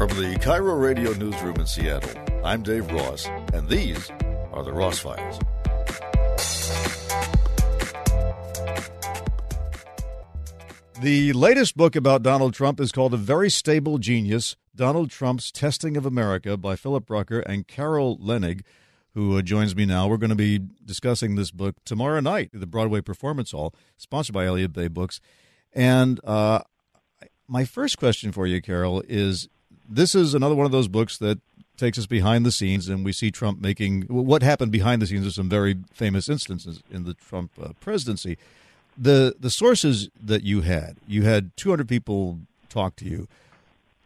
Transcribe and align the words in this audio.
From 0.00 0.08
the 0.08 0.38
KIRO 0.40 0.80
Radio 0.80 1.12
Newsroom 1.12 1.56
in 1.56 1.66
Seattle, 1.66 2.18
I'm 2.42 2.62
Dave 2.62 2.90
Ross, 2.90 3.26
and 3.52 3.68
these 3.68 4.10
are 4.50 4.64
the 4.64 4.72
Ross 4.72 4.98
Files. 4.98 5.38
The 11.02 11.34
latest 11.34 11.76
book 11.76 11.96
about 11.96 12.22
Donald 12.22 12.54
Trump 12.54 12.80
is 12.80 12.92
called 12.92 13.12
A 13.12 13.18
Very 13.18 13.50
Stable 13.50 13.98
Genius 13.98 14.56
Donald 14.74 15.10
Trump's 15.10 15.52
Testing 15.52 15.98
of 15.98 16.06
America 16.06 16.56
by 16.56 16.76
Philip 16.76 17.10
Rucker 17.10 17.40
and 17.40 17.68
Carol 17.68 18.16
Leonnig, 18.20 18.62
who 19.12 19.36
uh, 19.36 19.42
joins 19.42 19.76
me 19.76 19.84
now. 19.84 20.08
We're 20.08 20.16
going 20.16 20.30
to 20.30 20.34
be 20.34 20.60
discussing 20.82 21.34
this 21.34 21.50
book 21.50 21.76
tomorrow 21.84 22.20
night 22.20 22.52
at 22.54 22.60
the 22.60 22.66
Broadway 22.66 23.02
Performance 23.02 23.50
Hall, 23.50 23.74
sponsored 23.98 24.32
by 24.32 24.46
Elliott 24.46 24.72
Bay 24.72 24.88
Books. 24.88 25.20
And 25.74 26.18
uh, 26.24 26.60
my 27.46 27.66
first 27.66 27.98
question 27.98 28.32
for 28.32 28.46
you, 28.46 28.62
Carol, 28.62 29.02
is 29.06 29.50
this 29.90 30.14
is 30.14 30.32
another 30.34 30.54
one 30.54 30.66
of 30.66 30.72
those 30.72 30.88
books 30.88 31.18
that 31.18 31.38
takes 31.76 31.98
us 31.98 32.06
behind 32.06 32.46
the 32.46 32.52
scenes, 32.52 32.88
and 32.88 33.04
we 33.04 33.12
see 33.12 33.30
Trump 33.30 33.60
making 33.60 34.02
what 34.02 34.42
happened 34.42 34.70
behind 34.70 35.02
the 35.02 35.06
scenes 35.06 35.26
of 35.26 35.34
some 35.34 35.48
very 35.48 35.76
famous 35.92 36.28
instances 36.28 36.82
in 36.90 37.04
the 37.04 37.14
Trump 37.14 37.50
uh, 37.60 37.72
presidency 37.80 38.38
the 39.00 39.34
the 39.40 39.50
sources 39.50 40.10
that 40.22 40.42
you 40.42 40.60
had, 40.60 40.96
you 41.08 41.22
had 41.22 41.56
200 41.56 41.88
people 41.88 42.38
talk 42.68 42.96
to 42.96 43.04
you. 43.04 43.26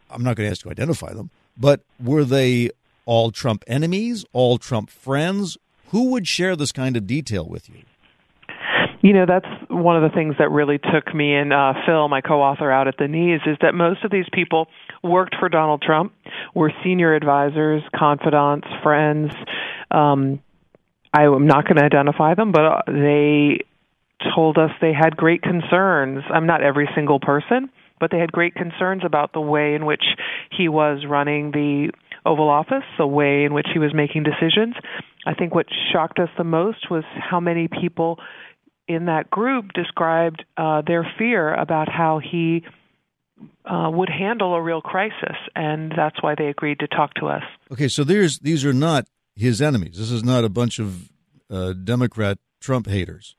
I'm 0.09 0.23
not 0.23 0.35
going 0.35 0.47
to 0.47 0.51
ask 0.51 0.63
you 0.63 0.69
to 0.69 0.81
identify 0.81 1.13
them, 1.13 1.29
but 1.57 1.81
were 2.01 2.23
they 2.23 2.71
all 3.05 3.31
Trump 3.31 3.63
enemies, 3.67 4.25
all 4.33 4.57
Trump 4.57 4.89
friends? 4.89 5.57
Who 5.89 6.11
would 6.11 6.27
share 6.27 6.55
this 6.55 6.71
kind 6.71 6.97
of 6.97 7.05
detail 7.05 7.45
with 7.45 7.69
you? 7.69 7.83
You 9.05 9.13
know, 9.13 9.27
that's 9.27 9.45
one 9.69 10.03
of 10.03 10.09
the 10.09 10.15
things 10.15 10.33
that 10.39 10.49
really 10.49 10.79
took 10.79 11.13
me 11.13 11.35
and 11.35 11.53
uh, 11.53 11.73
Phil, 11.85 12.07
my 12.07 12.21
co-author, 12.21 12.71
out 12.71 12.87
at 12.87 12.95
the 12.97 13.07
knees 13.07 13.39
is 13.45 13.55
that 13.61 13.75
most 13.75 14.03
of 14.03 14.09
these 14.09 14.25
people 14.33 14.65
worked 15.03 15.35
for 15.39 15.47
Donald 15.47 15.83
Trump, 15.83 16.11
were 16.55 16.73
senior 16.83 17.13
advisors, 17.13 17.83
confidants, 17.95 18.65
friends. 18.81 19.31
Um, 19.91 20.39
I 21.13 21.25
am 21.25 21.45
not 21.45 21.65
going 21.65 21.75
to 21.75 21.83
identify 21.83 22.33
them, 22.33 22.51
but 22.51 22.65
uh, 22.65 22.81
they 22.87 23.59
told 24.33 24.57
us 24.57 24.71
they 24.81 24.91
had 24.91 25.15
great 25.15 25.43
concerns. 25.43 26.23
I'm 26.33 26.47
not 26.47 26.63
every 26.63 26.89
single 26.95 27.19
person, 27.19 27.69
but 27.99 28.09
they 28.09 28.17
had 28.17 28.31
great 28.31 28.55
concerns 28.55 29.03
about 29.05 29.33
the 29.33 29.41
way 29.41 29.75
in 29.75 29.85
which 29.85 30.03
he 30.49 30.67
was 30.67 31.05
running 31.07 31.51
the 31.51 31.91
Oval 32.25 32.49
Office, 32.49 32.83
the 32.97 33.05
way 33.05 33.43
in 33.43 33.53
which 33.53 33.67
he 33.71 33.77
was 33.77 33.93
making 33.93 34.23
decisions. 34.23 34.73
I 35.27 35.35
think 35.35 35.53
what 35.53 35.67
shocked 35.93 36.17
us 36.17 36.29
the 36.39 36.43
most 36.43 36.89
was 36.89 37.03
how 37.19 37.39
many 37.39 37.67
people 37.67 38.17
in 38.87 39.05
that 39.05 39.29
group 39.29 39.73
described 39.73 40.43
uh, 40.57 40.81
their 40.85 41.05
fear 41.17 41.53
about 41.53 41.89
how 41.89 42.19
he 42.19 42.63
uh, 43.65 43.89
would 43.91 44.09
handle 44.09 44.53
a 44.53 44.61
real 44.61 44.81
crisis, 44.81 45.35
and 45.55 45.91
that's 45.95 46.21
why 46.21 46.35
they 46.37 46.47
agreed 46.47 46.79
to 46.79 46.87
talk 46.87 47.13
to 47.15 47.27
us. 47.27 47.43
Okay, 47.71 47.87
so 47.87 48.03
there's 48.03 48.39
these 48.39 48.63
are 48.65 48.73
not 48.73 49.05
his 49.35 49.61
enemies. 49.61 49.97
This 49.97 50.11
is 50.11 50.23
not 50.23 50.43
a 50.43 50.49
bunch 50.49 50.79
of 50.79 51.09
uh, 51.49 51.73
Democrat 51.73 52.37
Trump 52.61 52.87
haters. 52.87 53.35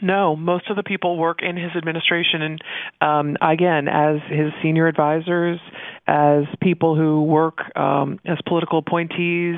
No, 0.00 0.34
most 0.34 0.68
of 0.68 0.76
the 0.76 0.82
people 0.82 1.16
work 1.16 1.38
in 1.42 1.56
his 1.56 1.70
administration, 1.76 2.42
and 2.42 2.60
um, 3.00 3.36
again, 3.40 3.86
as 3.86 4.16
his 4.28 4.52
senior 4.62 4.88
advisors, 4.88 5.60
as 6.06 6.44
people 6.60 6.96
who 6.96 7.22
work 7.22 7.58
um, 7.76 8.18
as 8.26 8.38
political 8.46 8.78
appointees. 8.78 9.56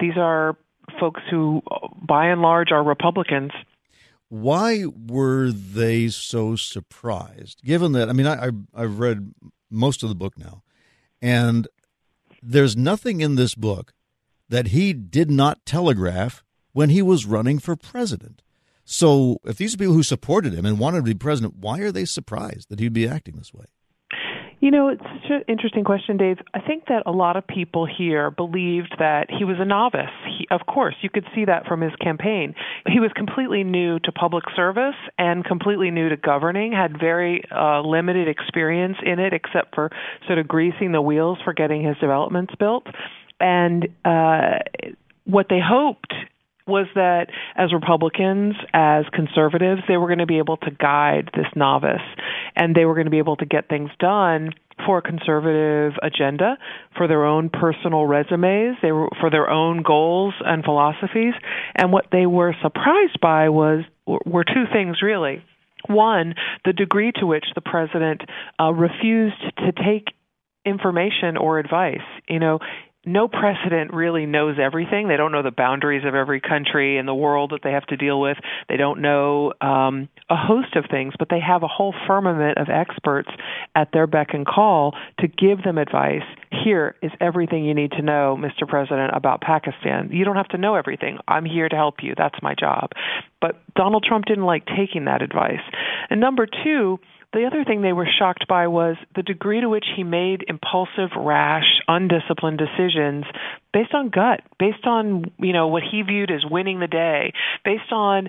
These 0.00 0.16
are 0.16 0.56
folks 0.98 1.20
who, 1.30 1.62
by 2.06 2.26
and 2.26 2.42
large, 2.42 2.72
are 2.72 2.82
Republicans. 2.82 3.52
Why 4.28 4.84
were 4.86 5.50
they 5.52 6.08
so 6.08 6.56
surprised? 6.56 7.62
Given 7.62 7.92
that, 7.92 8.08
I 8.08 8.12
mean, 8.12 8.26
I, 8.26 8.50
I've 8.74 8.98
read 8.98 9.34
most 9.70 10.02
of 10.02 10.08
the 10.08 10.14
book 10.14 10.38
now, 10.38 10.62
and 11.22 11.68
there's 12.42 12.76
nothing 12.76 13.20
in 13.20 13.36
this 13.36 13.54
book 13.54 13.92
that 14.48 14.68
he 14.68 14.92
did 14.92 15.30
not 15.30 15.64
telegraph 15.64 16.44
when 16.72 16.90
he 16.90 17.02
was 17.02 17.26
running 17.26 17.58
for 17.58 17.76
president. 17.76 18.42
So, 18.84 19.38
if 19.44 19.56
these 19.56 19.74
are 19.74 19.78
people 19.78 19.94
who 19.94 20.02
supported 20.02 20.52
him 20.52 20.66
and 20.66 20.78
wanted 20.78 20.98
to 20.98 21.02
be 21.04 21.14
president, 21.14 21.56
why 21.56 21.80
are 21.80 21.92
they 21.92 22.04
surprised 22.04 22.68
that 22.68 22.80
he'd 22.80 22.92
be 22.92 23.08
acting 23.08 23.36
this 23.36 23.54
way? 23.54 23.64
You 24.64 24.70
know, 24.70 24.88
it's 24.88 25.02
such 25.02 25.30
an 25.30 25.42
interesting 25.46 25.84
question, 25.84 26.16
Dave. 26.16 26.38
I 26.54 26.60
think 26.60 26.84
that 26.88 27.02
a 27.04 27.10
lot 27.10 27.36
of 27.36 27.46
people 27.46 27.84
here 27.86 28.30
believed 28.30 28.94
that 28.98 29.26
he 29.28 29.44
was 29.44 29.56
a 29.60 29.64
novice. 29.66 30.08
He, 30.26 30.48
of 30.50 30.62
course, 30.64 30.94
you 31.02 31.10
could 31.10 31.26
see 31.34 31.44
that 31.44 31.66
from 31.66 31.82
his 31.82 31.94
campaign. 31.96 32.54
He 32.86 32.98
was 32.98 33.10
completely 33.14 33.62
new 33.62 33.98
to 33.98 34.10
public 34.10 34.44
service 34.56 34.94
and 35.18 35.44
completely 35.44 35.90
new 35.90 36.08
to 36.08 36.16
governing, 36.16 36.72
had 36.72 36.98
very 36.98 37.44
uh, 37.54 37.82
limited 37.82 38.26
experience 38.26 38.96
in 39.04 39.18
it, 39.18 39.34
except 39.34 39.74
for 39.74 39.90
sort 40.26 40.38
of 40.38 40.48
greasing 40.48 40.92
the 40.92 41.02
wheels 41.02 41.36
for 41.44 41.52
getting 41.52 41.84
his 41.84 41.98
developments 41.98 42.54
built. 42.58 42.86
And 43.40 43.88
uh, 44.06 44.60
what 45.24 45.48
they 45.50 45.60
hoped 45.62 46.14
was 46.66 46.86
that 46.94 47.26
as 47.56 47.72
Republicans, 47.72 48.54
as 48.72 49.04
conservatives, 49.12 49.82
they 49.86 49.96
were 49.96 50.06
going 50.06 50.18
to 50.18 50.26
be 50.26 50.38
able 50.38 50.56
to 50.58 50.70
guide 50.70 51.30
this 51.34 51.46
novice 51.54 52.00
and 52.56 52.74
they 52.74 52.84
were 52.84 52.94
going 52.94 53.06
to 53.06 53.10
be 53.10 53.18
able 53.18 53.36
to 53.36 53.46
get 53.46 53.68
things 53.68 53.90
done 53.98 54.50
for 54.86 54.98
a 54.98 55.02
conservative 55.02 55.92
agenda, 56.02 56.58
for 56.96 57.06
their 57.06 57.24
own 57.24 57.48
personal 57.48 58.06
resumes, 58.06 58.76
they 58.82 58.92
were 58.92 59.08
for 59.20 59.30
their 59.30 59.48
own 59.48 59.82
goals 59.82 60.34
and 60.44 60.64
philosophies. 60.64 61.34
And 61.76 61.92
what 61.92 62.06
they 62.10 62.26
were 62.26 62.54
surprised 62.60 63.20
by 63.20 63.48
was 63.50 63.84
were 64.06 64.44
two 64.44 64.64
things 64.72 65.00
really. 65.02 65.42
One, 65.86 66.34
the 66.64 66.72
degree 66.72 67.12
to 67.16 67.26
which 67.26 67.44
the 67.54 67.60
president 67.60 68.22
uh, 68.58 68.72
refused 68.72 69.40
to 69.58 69.72
take 69.72 70.08
information 70.64 71.36
or 71.36 71.58
advice. 71.58 71.98
You 72.28 72.38
know, 72.38 72.58
no 73.06 73.28
precedent 73.28 73.92
really 73.92 74.26
knows 74.26 74.56
everything. 74.60 75.08
They 75.08 75.16
don't 75.16 75.32
know 75.32 75.42
the 75.42 75.50
boundaries 75.50 76.04
of 76.06 76.14
every 76.14 76.40
country 76.40 76.98
in 76.98 77.06
the 77.06 77.14
world 77.14 77.50
that 77.50 77.60
they 77.62 77.72
have 77.72 77.86
to 77.86 77.96
deal 77.96 78.20
with. 78.20 78.38
They 78.68 78.76
don't 78.76 79.00
know 79.00 79.52
um, 79.60 80.08
a 80.30 80.36
host 80.36 80.76
of 80.76 80.84
things, 80.90 81.14
but 81.18 81.28
they 81.28 81.40
have 81.40 81.62
a 81.62 81.68
whole 81.68 81.94
firmament 82.06 82.58
of 82.58 82.68
experts 82.68 83.28
at 83.74 83.90
their 83.92 84.06
beck 84.06 84.28
and 84.32 84.46
call 84.46 84.94
to 85.20 85.28
give 85.28 85.62
them 85.62 85.78
advice. 85.78 86.22
Here 86.64 86.94
is 87.02 87.10
everything 87.20 87.64
you 87.64 87.74
need 87.74 87.92
to 87.92 88.02
know, 88.02 88.38
Mr. 88.38 88.66
President, 88.68 89.12
about 89.14 89.40
Pakistan. 89.40 90.10
You 90.12 90.24
don't 90.24 90.36
have 90.36 90.48
to 90.48 90.58
know 90.58 90.74
everything. 90.74 91.18
I'm 91.28 91.44
here 91.44 91.68
to 91.68 91.76
help 91.76 91.96
you. 92.02 92.14
That's 92.16 92.36
my 92.42 92.54
job. 92.54 92.90
But 93.40 93.60
Donald 93.74 94.04
Trump 94.08 94.24
didn't 94.24 94.44
like 94.44 94.64
taking 94.66 95.04
that 95.04 95.20
advice. 95.20 95.60
And 96.10 96.20
number 96.20 96.46
two, 96.46 96.98
the 97.34 97.46
other 97.46 97.64
thing 97.64 97.82
they 97.82 97.92
were 97.92 98.08
shocked 98.18 98.46
by 98.48 98.68
was 98.68 98.96
the 99.14 99.22
degree 99.22 99.60
to 99.60 99.68
which 99.68 99.84
he 99.96 100.04
made 100.04 100.44
impulsive, 100.48 101.10
rash, 101.16 101.80
undisciplined 101.88 102.58
decisions 102.58 103.24
based 103.72 103.92
on 103.92 104.08
gut, 104.08 104.40
based 104.58 104.86
on, 104.86 105.32
you 105.38 105.52
know, 105.52 105.68
what 105.68 105.82
he 105.82 106.02
viewed 106.02 106.30
as 106.30 106.44
winning 106.48 106.80
the 106.80 106.86
day, 106.86 107.32
based 107.64 107.92
on 107.92 108.28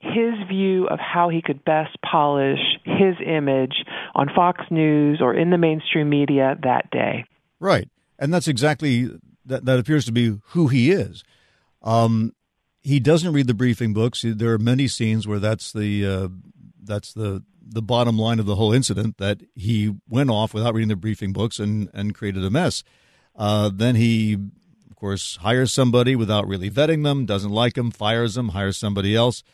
his 0.00 0.34
view 0.48 0.86
of 0.88 0.98
how 0.98 1.28
he 1.28 1.42
could 1.42 1.64
best 1.64 1.96
polish 2.02 2.58
his 2.84 3.14
image 3.24 3.84
on 4.14 4.28
Fox 4.34 4.62
News 4.70 5.20
or 5.20 5.34
in 5.34 5.50
the 5.50 5.58
mainstream 5.58 6.08
media 6.08 6.56
that 6.62 6.90
day. 6.90 7.24
Right. 7.58 7.88
And 8.18 8.32
that's 8.32 8.48
exactly 8.48 9.10
that 9.46 9.64
that 9.66 9.78
appears 9.78 10.04
to 10.06 10.12
be 10.12 10.38
who 10.48 10.68
he 10.68 10.90
is. 10.90 11.22
Um, 11.82 12.34
he 12.82 12.98
doesn't 12.98 13.32
read 13.32 13.46
the 13.46 13.54
briefing 13.54 13.92
books. 13.92 14.24
There 14.26 14.52
are 14.52 14.58
many 14.58 14.88
scenes 14.88 15.26
where 15.28 15.38
that's 15.38 15.72
the 15.72 16.06
uh, 16.06 16.28
that's 16.82 17.12
the 17.12 17.42
the 17.72 17.82
bottom 17.82 18.18
line 18.18 18.40
of 18.40 18.46
the 18.46 18.56
whole 18.56 18.72
incident 18.72 19.16
that 19.18 19.40
he 19.54 19.94
went 20.08 20.28
off 20.28 20.52
without 20.52 20.74
reading 20.74 20.88
the 20.88 20.96
briefing 20.96 21.32
books 21.32 21.58
and, 21.58 21.88
and 21.94 22.14
created 22.14 22.44
a 22.44 22.50
mess. 22.50 22.82
Uh, 23.36 23.70
then 23.72 23.94
he, 23.94 24.34
of 24.34 24.96
course, 24.96 25.36
hires 25.36 25.72
somebody 25.72 26.16
without 26.16 26.48
really 26.48 26.68
vetting 26.68 27.04
them, 27.04 27.26
doesn't 27.26 27.52
like 27.52 27.74
them, 27.74 27.90
fires 27.90 28.34
them, 28.34 28.48
hires 28.48 28.76
somebody 28.76 29.14
else, 29.14 29.44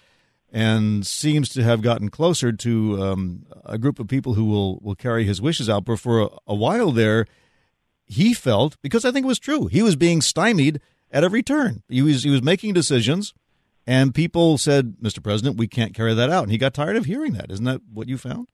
and 0.50 1.06
seems 1.06 1.50
to 1.50 1.62
have 1.62 1.82
gotten 1.82 2.08
closer 2.08 2.52
to 2.52 3.02
um, 3.02 3.46
a 3.64 3.76
group 3.76 4.00
of 4.00 4.08
people 4.08 4.34
who 4.34 4.46
will, 4.46 4.78
will 4.78 4.94
carry 4.94 5.24
his 5.24 5.42
wishes 5.42 5.68
out. 5.68 5.84
But 5.84 6.00
for 6.00 6.22
a, 6.22 6.28
a 6.46 6.54
while 6.54 6.90
there, 6.90 7.26
he 8.06 8.32
felt, 8.32 8.80
because 8.80 9.04
I 9.04 9.12
think 9.12 9.24
it 9.24 9.28
was 9.28 9.38
true, 9.38 9.66
he 9.66 9.82
was 9.82 9.94
being 9.94 10.22
stymied 10.22 10.80
at 11.12 11.22
every 11.22 11.42
turn. 11.42 11.82
He 11.88 12.00
was, 12.00 12.22
he 12.24 12.30
was 12.30 12.42
making 12.42 12.72
decisions– 12.72 13.34
and 13.86 14.14
people 14.14 14.58
said, 14.58 14.96
Mr. 15.02 15.22
President, 15.22 15.56
we 15.56 15.68
can't 15.68 15.94
carry 15.94 16.14
that 16.14 16.30
out. 16.30 16.44
And 16.44 16.52
he 16.52 16.58
got 16.58 16.74
tired 16.74 16.96
of 16.96 17.04
hearing 17.04 17.34
that. 17.34 17.50
Isn't 17.50 17.64
that 17.66 17.82
what 17.92 18.08
you 18.08 18.18
found? 18.18 18.48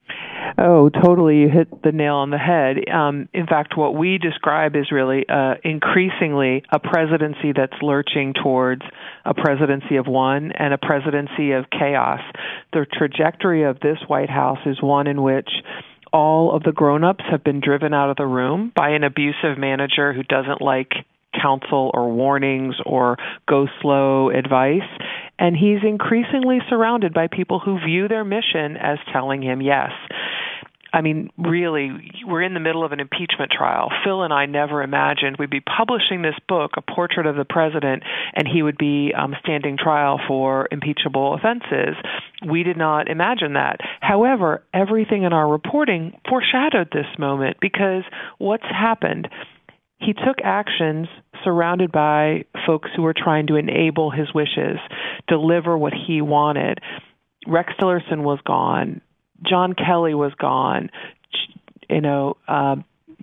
Oh, 0.58 0.90
totally. 0.90 1.38
You 1.38 1.48
hit 1.48 1.82
the 1.82 1.92
nail 1.92 2.16
on 2.16 2.30
the 2.30 2.38
head. 2.38 2.76
Um, 2.92 3.28
in 3.32 3.46
fact, 3.46 3.76
what 3.76 3.94
we 3.94 4.18
describe 4.18 4.76
is 4.76 4.92
really 4.92 5.24
uh, 5.28 5.54
increasingly 5.64 6.62
a 6.70 6.78
presidency 6.78 7.52
that's 7.56 7.80
lurching 7.80 8.34
towards 8.34 8.82
a 9.24 9.32
presidency 9.34 9.96
of 9.96 10.06
one 10.06 10.52
and 10.52 10.74
a 10.74 10.78
presidency 10.78 11.52
of 11.52 11.64
chaos. 11.70 12.20
The 12.72 12.86
trajectory 12.92 13.64
of 13.64 13.80
this 13.80 13.98
White 14.06 14.30
House 14.30 14.58
is 14.66 14.82
one 14.82 15.06
in 15.06 15.22
which 15.22 15.48
all 16.12 16.54
of 16.54 16.62
the 16.62 16.72
grown-ups 16.72 17.24
have 17.30 17.42
been 17.42 17.60
driven 17.60 17.94
out 17.94 18.10
of 18.10 18.16
the 18.16 18.26
room 18.26 18.70
by 18.76 18.90
an 18.90 19.04
abusive 19.04 19.56
manager 19.56 20.12
who 20.12 20.22
doesn't 20.22 20.60
like 20.60 20.92
counsel 21.40 21.90
or 21.94 22.12
warnings 22.12 22.74
or 22.84 23.16
go 23.48 23.66
slow 23.80 24.30
advice 24.30 24.80
and 25.38 25.56
he's 25.56 25.80
increasingly 25.82 26.58
surrounded 26.68 27.12
by 27.12 27.26
people 27.26 27.58
who 27.58 27.78
view 27.84 28.06
their 28.06 28.24
mission 28.24 28.76
as 28.76 28.98
telling 29.12 29.42
him 29.42 29.60
yes. 29.60 29.90
I 30.94 31.00
mean, 31.00 31.30
really, 31.38 31.90
we're 32.26 32.42
in 32.42 32.52
the 32.52 32.60
middle 32.60 32.84
of 32.84 32.92
an 32.92 33.00
impeachment 33.00 33.50
trial. 33.50 33.88
Phil 34.04 34.22
and 34.22 34.32
I 34.32 34.44
never 34.44 34.82
imagined 34.82 35.36
we'd 35.38 35.48
be 35.48 35.60
publishing 35.60 36.20
this 36.20 36.34
book, 36.48 36.72
A 36.76 36.82
Portrait 36.82 37.26
of 37.26 37.34
the 37.34 37.46
President, 37.46 38.02
and 38.34 38.46
he 38.46 38.62
would 38.62 38.76
be 38.76 39.12
um, 39.18 39.34
standing 39.42 39.78
trial 39.78 40.20
for 40.28 40.68
impeachable 40.70 41.34
offenses. 41.34 41.96
We 42.46 42.62
did 42.62 42.76
not 42.76 43.08
imagine 43.08 43.54
that. 43.54 43.78
However, 44.00 44.62
everything 44.74 45.22
in 45.22 45.32
our 45.32 45.48
reporting 45.48 46.12
foreshadowed 46.28 46.90
this 46.92 47.06
moment 47.18 47.56
because 47.60 48.02
what's 48.38 48.62
happened 48.64 49.28
he 50.04 50.12
took 50.12 50.38
actions 50.42 51.08
surrounded 51.44 51.92
by 51.92 52.44
folks 52.66 52.90
who 52.94 53.02
were 53.02 53.14
trying 53.16 53.46
to 53.48 53.56
enable 53.56 54.10
his 54.10 54.32
wishes, 54.34 54.78
deliver 55.28 55.76
what 55.76 55.92
he 55.92 56.20
wanted. 56.20 56.78
Rex 57.46 57.72
Tillerson 57.80 58.22
was 58.22 58.38
gone. 58.46 59.00
John 59.48 59.74
Kelly 59.74 60.14
was 60.14 60.32
gone. 60.38 60.90
You 61.90 62.00
know, 62.00 62.36
uh, 62.46 62.76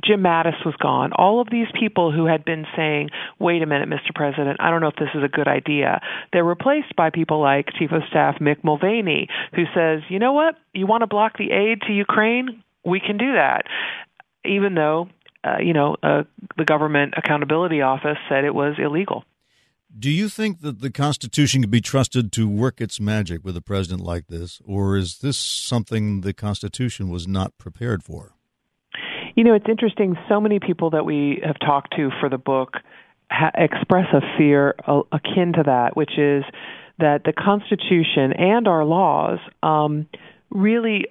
Jim 0.04 0.22
Mattis 0.22 0.66
was 0.66 0.76
gone. 0.82 1.12
All 1.14 1.42
of 1.42 1.48
these 1.50 1.68
people 1.78 2.12
who 2.12 2.26
had 2.26 2.46
been 2.46 2.66
saying, 2.76 3.10
wait 3.40 3.62
a 3.62 3.66
minute, 3.66 3.90
Mr. 3.90 4.14
President, 4.14 4.58
I 4.60 4.70
don't 4.70 4.82
know 4.82 4.88
if 4.88 4.96
this 4.96 5.10
is 5.14 5.24
a 5.24 5.28
good 5.28 5.48
idea, 5.48 6.02
they're 6.32 6.44
replaced 6.44 6.96
by 6.96 7.10
people 7.10 7.42
like 7.42 7.68
Chief 7.78 7.92
of 7.92 8.02
Staff 8.10 8.36
Mick 8.40 8.64
Mulvaney, 8.64 9.28
who 9.56 9.64
says, 9.76 10.02
you 10.10 10.20
know 10.20 10.34
what, 10.34 10.56
you 10.74 10.88
want 10.88 11.02
to 11.02 11.08
block 11.08 11.38
the 11.38 11.52
aid 11.52 11.82
to 11.88 11.94
Ukraine? 11.94 12.64
We 12.86 13.00
can 13.00 13.18
do 13.18 13.34
that. 13.34 13.64
Even 14.46 14.74
though, 14.74 15.10
uh, 15.44 15.58
you 15.60 15.74
know, 15.74 15.96
uh, 16.04 16.24
the 16.58 16.66
Government 16.66 17.14
Accountability 17.18 17.82
Office 17.82 18.18
said 18.28 18.44
it 18.44 18.54
was 18.54 18.76
illegal. 18.78 19.24
Do 19.98 20.12
you 20.12 20.30
think 20.30 20.62
that 20.62 20.82
the 20.82 20.92
Constitution 20.92 21.62
can 21.62 21.72
be 21.72 21.82
trusted 21.82 22.32
to 22.34 22.48
work 22.48 22.80
its 22.80 23.00
magic 23.00 23.44
with 23.44 23.58
a 23.58 23.62
president 23.62 24.02
like 24.02 24.28
this, 24.28 24.62
or 24.64 24.98
is 24.98 25.20
this 25.20 25.38
something 25.38 26.22
the 26.22 26.34
Constitution 26.34 27.10
was 27.10 27.28
not 27.28 27.58
prepared 27.58 28.04
for? 28.04 28.36
You 29.36 29.44
know, 29.44 29.54
it's 29.54 29.66
interesting. 29.68 30.16
So 30.28 30.40
many 30.40 30.60
people 30.60 30.92
that 30.92 31.06
we 31.06 31.42
have 31.44 31.58
talked 31.60 31.96
to 31.96 32.12
for 32.20 32.30
the 32.30 32.38
book 32.38 32.76
ha- 33.32 33.52
express 33.56 34.08
a 34.14 34.22
fear 34.38 34.76
akin 35.12 35.54
to 35.54 35.64
that, 35.66 35.96
which 35.96 36.18
is 36.18 36.44
that 37.00 37.24
the 37.24 37.34
Constitution 37.34 38.34
and 38.34 38.68
our 38.68 38.84
laws 38.84 39.40
um, 39.64 40.08
really 40.52 41.06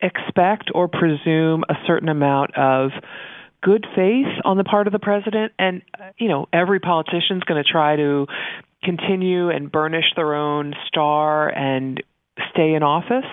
expect 0.00 0.70
or 0.74 0.88
presume 0.88 1.64
a 1.68 1.74
certain 1.86 2.08
amount 2.08 2.56
of 2.56 2.90
good 3.62 3.86
faith 3.94 4.26
on 4.44 4.56
the 4.56 4.64
part 4.64 4.86
of 4.86 4.92
the 4.92 4.98
president 4.98 5.52
and 5.58 5.82
you 6.18 6.28
know 6.28 6.48
every 6.52 6.80
politician's 6.80 7.42
going 7.44 7.62
to 7.62 7.68
try 7.68 7.96
to 7.96 8.26
continue 8.82 9.50
and 9.50 9.70
burnish 9.70 10.06
their 10.16 10.34
own 10.34 10.74
star 10.88 11.48
and 11.50 12.02
stay 12.52 12.72
in 12.72 12.82
office. 12.82 13.28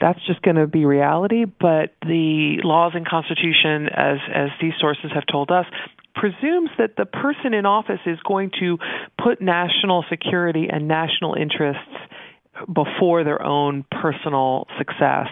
That's 0.00 0.18
just 0.26 0.42
going 0.42 0.56
to 0.56 0.66
be 0.66 0.84
reality 0.84 1.44
but 1.44 1.94
the 2.02 2.58
laws 2.64 2.92
and 2.94 3.06
constitution 3.06 3.88
as 3.94 4.18
as 4.34 4.48
these 4.60 4.72
sources 4.80 5.10
have 5.14 5.24
told 5.30 5.50
us 5.50 5.66
presumes 6.14 6.70
that 6.78 6.96
the 6.96 7.06
person 7.06 7.54
in 7.54 7.66
office 7.66 8.00
is 8.06 8.18
going 8.26 8.50
to 8.58 8.78
put 9.22 9.40
national 9.40 10.04
security 10.10 10.68
and 10.70 10.88
national 10.88 11.34
interests 11.34 11.82
before 12.72 13.22
their 13.24 13.40
own 13.40 13.84
personal 13.90 14.66
success 14.76 15.28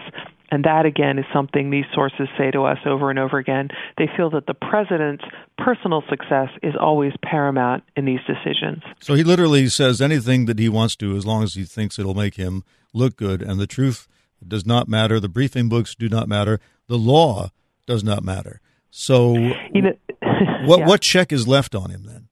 and 0.51 0.63
that, 0.63 0.85
again, 0.85 1.19
is 1.19 1.25
something 1.33 1.69
these 1.69 1.85
sources 1.93 2.27
say 2.37 2.51
to 2.51 2.63
us 2.63 2.79
over 2.85 3.09
and 3.09 3.19
over 3.19 3.37
again. 3.37 3.69
They 3.97 4.07
feel 4.17 4.29
that 4.31 4.47
the 4.47 4.53
president's 4.53 5.23
personal 5.57 6.03
success 6.09 6.49
is 6.63 6.73
always 6.79 7.13
paramount 7.23 7.83
in 7.95 8.05
these 8.05 8.19
decisions. 8.25 8.81
So 8.99 9.13
he 9.13 9.23
literally 9.23 9.67
says 9.67 10.01
anything 10.01 10.45
that 10.45 10.57
he 10.57 10.69
wants 10.69 10.95
to 10.97 11.15
as 11.15 11.25
long 11.25 11.43
as 11.43 11.53
he 11.53 11.65
thinks 11.65 11.99
it'll 11.99 12.15
make 12.15 12.35
him 12.35 12.63
look 12.93 13.15
good. 13.15 13.41
And 13.41 13.59
the 13.59 13.67
truth 13.67 14.07
does 14.45 14.65
not 14.65 14.87
matter. 14.87 15.19
The 15.19 15.29
briefing 15.29 15.69
books 15.69 15.93
do 15.95 16.09
not 16.09 16.27
matter. 16.27 16.59
The 16.87 16.97
law 16.97 17.51
does 17.85 18.03
not 18.03 18.23
matter. 18.23 18.61
So, 18.89 19.35
you 19.35 19.81
know, 19.81 19.93
what, 20.65 20.79
yeah. 20.79 20.87
what 20.87 21.01
check 21.01 21.31
is 21.31 21.47
left 21.47 21.75
on 21.75 21.91
him 21.91 22.05
then? 22.05 22.27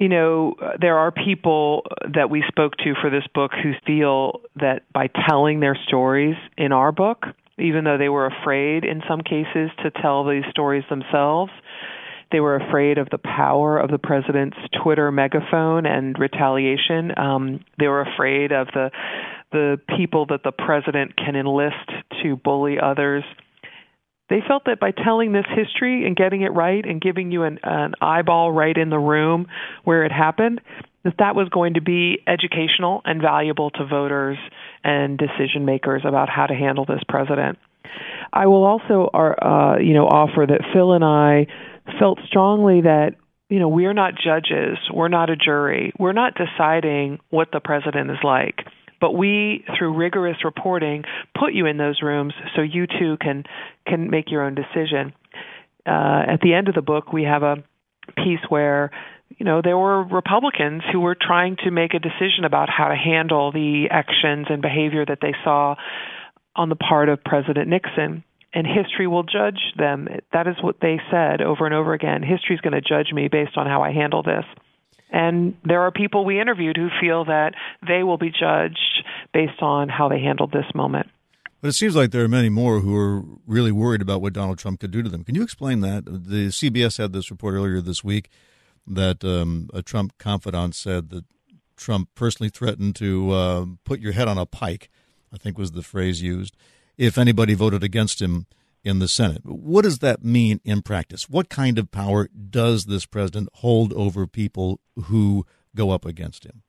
You 0.00 0.08
know, 0.08 0.54
there 0.80 0.96
are 0.96 1.12
people 1.12 1.82
that 2.14 2.30
we 2.30 2.42
spoke 2.48 2.74
to 2.78 2.94
for 3.02 3.10
this 3.10 3.26
book 3.34 3.52
who 3.62 3.72
feel 3.86 4.40
that 4.56 4.90
by 4.94 5.10
telling 5.28 5.60
their 5.60 5.78
stories 5.86 6.36
in 6.56 6.72
our 6.72 6.90
book, 6.90 7.26
even 7.58 7.84
though 7.84 7.98
they 7.98 8.08
were 8.08 8.26
afraid 8.26 8.84
in 8.84 9.02
some 9.06 9.20
cases 9.20 9.70
to 9.84 9.90
tell 9.90 10.26
these 10.26 10.44
stories 10.50 10.84
themselves, 10.88 11.52
they 12.32 12.40
were 12.40 12.56
afraid 12.56 12.96
of 12.96 13.10
the 13.10 13.18
power 13.18 13.78
of 13.78 13.90
the 13.90 13.98
president's 13.98 14.56
Twitter 14.82 15.12
megaphone 15.12 15.84
and 15.84 16.18
retaliation. 16.18 17.12
Um, 17.18 17.62
they 17.78 17.88
were 17.88 18.00
afraid 18.00 18.52
of 18.52 18.68
the 18.68 18.90
the 19.52 19.78
people 19.96 20.26
that 20.26 20.44
the 20.44 20.52
president 20.52 21.16
can 21.16 21.34
enlist 21.34 21.74
to 22.22 22.36
bully 22.36 22.78
others 22.80 23.24
they 24.30 24.38
felt 24.46 24.64
that 24.66 24.80
by 24.80 24.92
telling 24.92 25.32
this 25.32 25.44
history 25.54 26.06
and 26.06 26.16
getting 26.16 26.42
it 26.42 26.54
right 26.54 26.84
and 26.86 27.00
giving 27.00 27.30
you 27.30 27.42
an, 27.42 27.58
an 27.62 27.94
eyeball 28.00 28.52
right 28.52 28.76
in 28.76 28.88
the 28.88 28.98
room 28.98 29.48
where 29.84 30.04
it 30.04 30.12
happened, 30.12 30.60
that 31.04 31.14
that 31.18 31.34
was 31.34 31.48
going 31.48 31.74
to 31.74 31.82
be 31.82 32.18
educational 32.26 33.02
and 33.04 33.20
valuable 33.20 33.70
to 33.70 33.84
voters 33.84 34.38
and 34.84 35.18
decision 35.18 35.64
makers 35.64 36.02
about 36.06 36.28
how 36.28 36.46
to 36.46 36.54
handle 36.54 36.84
this 36.84 37.02
president. 37.08 37.58
I 38.32 38.46
will 38.46 38.64
also, 38.64 39.10
uh, 39.12 39.78
you 39.80 39.94
know, 39.94 40.06
offer 40.06 40.46
that 40.46 40.60
Phil 40.72 40.92
and 40.92 41.04
I 41.04 41.46
felt 41.98 42.20
strongly 42.26 42.82
that 42.82 43.16
you 43.48 43.58
know 43.58 43.68
we're 43.68 43.94
not 43.94 44.14
judges, 44.14 44.78
we're 44.94 45.08
not 45.08 45.28
a 45.28 45.36
jury, 45.36 45.92
we're 45.98 46.12
not 46.12 46.34
deciding 46.34 47.18
what 47.30 47.48
the 47.52 47.58
president 47.58 48.10
is 48.10 48.18
like. 48.22 48.60
But 49.00 49.12
we, 49.12 49.64
through 49.78 49.96
rigorous 49.96 50.44
reporting, 50.44 51.04
put 51.38 51.54
you 51.54 51.66
in 51.66 51.78
those 51.78 52.00
rooms 52.02 52.34
so 52.54 52.62
you 52.62 52.86
too 52.86 53.16
can 53.20 53.44
can 53.86 54.10
make 54.10 54.30
your 54.30 54.42
own 54.42 54.54
decision. 54.54 55.14
Uh, 55.86 56.22
at 56.28 56.40
the 56.42 56.54
end 56.54 56.68
of 56.68 56.74
the 56.74 56.82
book, 56.82 57.12
we 57.12 57.24
have 57.24 57.42
a 57.42 57.56
piece 58.16 58.40
where 58.48 58.90
you 59.38 59.46
know 59.46 59.62
there 59.62 59.78
were 59.78 60.02
Republicans 60.04 60.82
who 60.92 61.00
were 61.00 61.16
trying 61.18 61.56
to 61.64 61.70
make 61.70 61.94
a 61.94 61.98
decision 61.98 62.44
about 62.44 62.68
how 62.68 62.88
to 62.88 62.96
handle 62.96 63.52
the 63.52 63.86
actions 63.90 64.46
and 64.50 64.60
behavior 64.60 65.04
that 65.06 65.18
they 65.22 65.34
saw 65.44 65.76
on 66.54 66.68
the 66.68 66.76
part 66.76 67.08
of 67.08 67.24
President 67.24 67.68
Nixon. 67.68 68.24
And 68.52 68.66
history 68.66 69.06
will 69.06 69.22
judge 69.22 69.60
them. 69.78 70.08
That 70.32 70.48
is 70.48 70.56
what 70.60 70.80
they 70.82 70.98
said 71.08 71.40
over 71.40 71.66
and 71.66 71.74
over 71.74 71.94
again. 71.94 72.24
History 72.24 72.56
is 72.56 72.60
going 72.60 72.72
to 72.74 72.80
judge 72.80 73.12
me 73.12 73.28
based 73.28 73.56
on 73.56 73.68
how 73.68 73.82
I 73.82 73.92
handle 73.92 74.24
this. 74.24 74.44
And 75.10 75.56
there 75.64 75.82
are 75.82 75.90
people 75.90 76.24
we 76.24 76.40
interviewed 76.40 76.76
who 76.76 76.88
feel 77.00 77.24
that 77.24 77.54
they 77.86 78.02
will 78.02 78.18
be 78.18 78.30
judged 78.30 79.04
based 79.32 79.60
on 79.60 79.88
how 79.88 80.08
they 80.08 80.20
handled 80.20 80.52
this 80.52 80.66
moment. 80.74 81.08
But 81.60 81.68
it 81.68 81.72
seems 81.72 81.94
like 81.94 82.10
there 82.10 82.24
are 82.24 82.28
many 82.28 82.48
more 82.48 82.80
who 82.80 82.96
are 82.96 83.22
really 83.46 83.72
worried 83.72 84.00
about 84.00 84.22
what 84.22 84.32
Donald 84.32 84.58
Trump 84.58 84.80
could 84.80 84.90
do 84.90 85.02
to 85.02 85.10
them. 85.10 85.24
Can 85.24 85.34
you 85.34 85.42
explain 85.42 85.80
that? 85.80 86.04
The 86.06 86.48
CBS 86.48 86.96
had 86.96 87.12
this 87.12 87.30
report 87.30 87.54
earlier 87.54 87.80
this 87.80 88.02
week 88.02 88.30
that 88.86 89.22
um, 89.24 89.68
a 89.74 89.82
Trump 89.82 90.16
confidant 90.16 90.74
said 90.74 91.10
that 91.10 91.24
Trump 91.76 92.08
personally 92.14 92.50
threatened 92.50 92.96
to 92.96 93.30
uh, 93.32 93.66
put 93.84 94.00
your 94.00 94.12
head 94.12 94.28
on 94.28 94.38
a 94.38 94.46
pike, 94.46 94.90
I 95.32 95.36
think 95.36 95.58
was 95.58 95.72
the 95.72 95.82
phrase 95.82 96.22
used, 96.22 96.56
if 96.96 97.18
anybody 97.18 97.54
voted 97.54 97.84
against 97.84 98.22
him 98.22 98.46
in 98.84 98.98
the 98.98 99.08
Senate. 99.08 99.42
What 99.44 99.82
does 99.82 99.98
that 99.98 100.24
mean 100.24 100.60
in 100.64 100.82
practice? 100.82 101.28
What 101.28 101.48
kind 101.48 101.78
of 101.78 101.90
power 101.90 102.28
does 102.28 102.86
this 102.86 103.06
president 103.06 103.48
hold 103.54 103.92
over 103.92 104.26
people 104.26 104.80
who 105.04 105.46
go 105.74 105.90
up 105.90 106.04
against 106.04 106.44
him? 106.44 106.62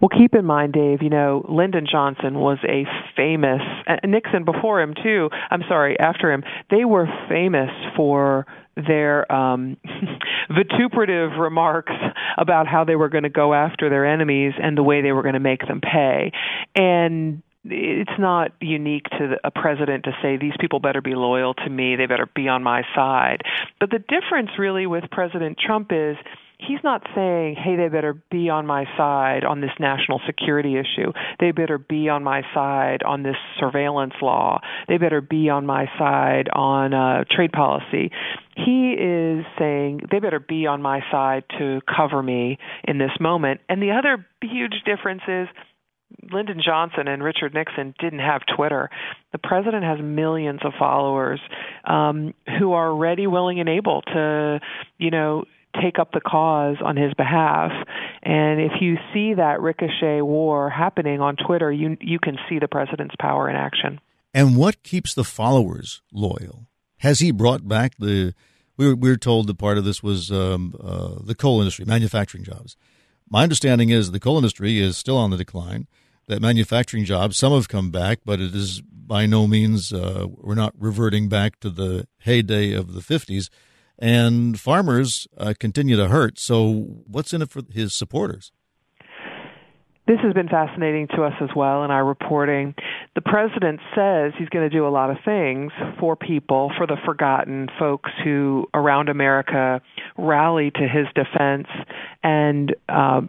Well, 0.00 0.08
keep 0.08 0.34
in 0.34 0.44
mind, 0.44 0.72
Dave, 0.72 1.00
you 1.00 1.10
know, 1.10 1.46
Lyndon 1.48 1.86
Johnson 1.90 2.40
was 2.40 2.58
a 2.68 2.84
famous, 3.14 3.60
Nixon 4.04 4.44
before 4.44 4.80
him 4.80 4.94
too, 5.00 5.30
I'm 5.50 5.62
sorry, 5.68 5.96
after 6.00 6.32
him, 6.32 6.42
they 6.70 6.84
were 6.84 7.06
famous 7.28 7.70
for 7.94 8.46
their 8.74 9.30
um, 9.30 9.76
vituperative 10.50 11.38
remarks 11.38 11.92
about 12.36 12.66
how 12.66 12.84
they 12.84 12.96
were 12.96 13.10
going 13.10 13.22
to 13.22 13.30
go 13.30 13.54
after 13.54 13.88
their 13.90 14.04
enemies 14.04 14.54
and 14.60 14.76
the 14.76 14.82
way 14.82 15.02
they 15.02 15.12
were 15.12 15.22
going 15.22 15.34
to 15.34 15.40
make 15.40 15.66
them 15.68 15.80
pay. 15.80 16.32
And 16.74 17.42
it's 17.64 18.18
not 18.18 18.52
unique 18.60 19.04
to 19.04 19.36
a 19.44 19.50
president 19.50 20.04
to 20.04 20.12
say 20.20 20.36
these 20.36 20.56
people 20.60 20.80
better 20.80 21.00
be 21.00 21.14
loyal 21.14 21.54
to 21.54 21.70
me, 21.70 21.96
they 21.96 22.06
better 22.06 22.28
be 22.34 22.48
on 22.48 22.62
my 22.62 22.82
side. 22.94 23.42
But 23.78 23.90
the 23.90 23.98
difference 23.98 24.50
really 24.58 24.86
with 24.86 25.04
President 25.10 25.58
Trump 25.64 25.92
is 25.92 26.16
he's 26.66 26.82
not 26.84 27.02
saying, 27.14 27.56
hey, 27.56 27.76
they 27.76 27.88
better 27.88 28.14
be 28.30 28.48
on 28.48 28.66
my 28.66 28.84
side 28.96 29.44
on 29.44 29.60
this 29.60 29.70
national 29.78 30.20
security 30.26 30.76
issue. 30.76 31.12
They 31.40 31.50
better 31.52 31.78
be 31.78 32.08
on 32.08 32.22
my 32.22 32.42
side 32.54 33.02
on 33.02 33.22
this 33.22 33.36
surveillance 33.58 34.14
law. 34.22 34.60
They 34.88 34.98
better 34.98 35.20
be 35.20 35.48
on 35.48 35.66
my 35.66 35.86
side 35.98 36.48
on 36.52 36.94
uh, 36.94 37.24
trade 37.30 37.52
policy. 37.52 38.10
He 38.56 38.92
is 38.92 39.44
saying 39.58 40.02
they 40.10 40.20
better 40.20 40.40
be 40.40 40.66
on 40.66 40.82
my 40.82 41.00
side 41.10 41.44
to 41.58 41.80
cover 41.86 42.22
me 42.22 42.58
in 42.84 42.98
this 42.98 43.12
moment. 43.20 43.60
And 43.68 43.82
the 43.82 43.92
other 43.92 44.26
huge 44.42 44.82
difference 44.84 45.22
is 45.26 45.48
Lyndon 46.32 46.60
Johnson 46.64 47.08
and 47.08 47.22
Richard 47.22 47.54
Nixon 47.54 47.94
didn't 47.98 48.20
have 48.20 48.42
Twitter. 48.56 48.90
The 49.32 49.38
president 49.38 49.84
has 49.84 49.98
millions 50.00 50.60
of 50.64 50.72
followers 50.78 51.40
um, 51.84 52.34
who 52.58 52.72
are 52.72 52.94
ready, 52.94 53.26
willing, 53.26 53.60
and 53.60 53.68
able 53.68 54.02
to, 54.02 54.60
you 54.98 55.10
know, 55.10 55.44
take 55.80 55.98
up 55.98 56.12
the 56.12 56.20
cause 56.20 56.76
on 56.84 56.96
his 56.96 57.14
behalf. 57.14 57.70
And 58.22 58.60
if 58.60 58.72
you 58.80 58.96
see 59.12 59.34
that 59.34 59.60
ricochet 59.60 60.20
war 60.20 60.70
happening 60.70 61.20
on 61.20 61.36
Twitter, 61.36 61.72
you 61.72 61.96
you 62.00 62.18
can 62.18 62.36
see 62.48 62.58
the 62.58 62.68
president's 62.68 63.14
power 63.18 63.48
in 63.48 63.56
action. 63.56 64.00
And 64.34 64.56
what 64.56 64.82
keeps 64.82 65.14
the 65.14 65.24
followers 65.24 66.02
loyal? 66.12 66.66
Has 66.98 67.20
he 67.20 67.30
brought 67.30 67.66
back 67.68 67.94
the? 67.98 68.34
We 68.78 68.88
were, 68.88 68.94
we 68.94 69.10
were 69.10 69.16
told 69.16 69.48
that 69.48 69.58
part 69.58 69.76
of 69.76 69.84
this 69.84 70.02
was 70.02 70.32
um, 70.32 70.74
uh, 70.82 71.16
the 71.22 71.34
coal 71.34 71.60
industry, 71.60 71.84
manufacturing 71.84 72.42
jobs. 72.42 72.76
My 73.32 73.44
understanding 73.44 73.88
is 73.88 74.10
the 74.10 74.20
coal 74.20 74.36
industry 74.36 74.78
is 74.78 74.98
still 74.98 75.16
on 75.16 75.30
the 75.30 75.38
decline. 75.38 75.86
That 76.26 76.42
manufacturing 76.42 77.06
jobs, 77.06 77.38
some 77.38 77.54
have 77.54 77.66
come 77.66 77.90
back, 77.90 78.20
but 78.26 78.40
it 78.40 78.54
is 78.54 78.82
by 78.82 79.24
no 79.24 79.46
means 79.46 79.90
uh, 79.90 80.26
we're 80.28 80.54
not 80.54 80.74
reverting 80.78 81.30
back 81.30 81.58
to 81.60 81.70
the 81.70 82.06
heyday 82.18 82.72
of 82.74 82.92
the 82.92 83.00
50s 83.00 83.48
and 83.98 84.60
farmers 84.60 85.26
uh, 85.38 85.54
continue 85.58 85.96
to 85.96 86.08
hurt. 86.08 86.38
So, 86.38 87.02
what's 87.06 87.32
in 87.32 87.40
it 87.40 87.50
for 87.50 87.62
his 87.70 87.94
supporters? 87.94 88.52
This 90.06 90.18
has 90.22 90.34
been 90.34 90.48
fascinating 90.48 91.06
to 91.14 91.22
us 91.22 91.34
as 91.40 91.50
well 91.54 91.84
in 91.84 91.92
our 91.92 92.04
reporting. 92.04 92.74
The 93.14 93.20
president 93.20 93.80
says 93.94 94.32
he's 94.36 94.48
going 94.48 94.68
to 94.68 94.76
do 94.76 94.86
a 94.86 94.90
lot 94.90 95.10
of 95.10 95.18
things 95.24 95.70
for 96.00 96.16
people, 96.16 96.72
for 96.76 96.86
the 96.88 96.96
forgotten 97.04 97.68
folks 97.78 98.10
who 98.24 98.66
around 98.74 99.08
America 99.08 99.80
rally 100.18 100.72
to 100.72 100.88
his 100.88 101.06
defense 101.14 101.68
and 102.24 102.74
uh, 102.88 103.20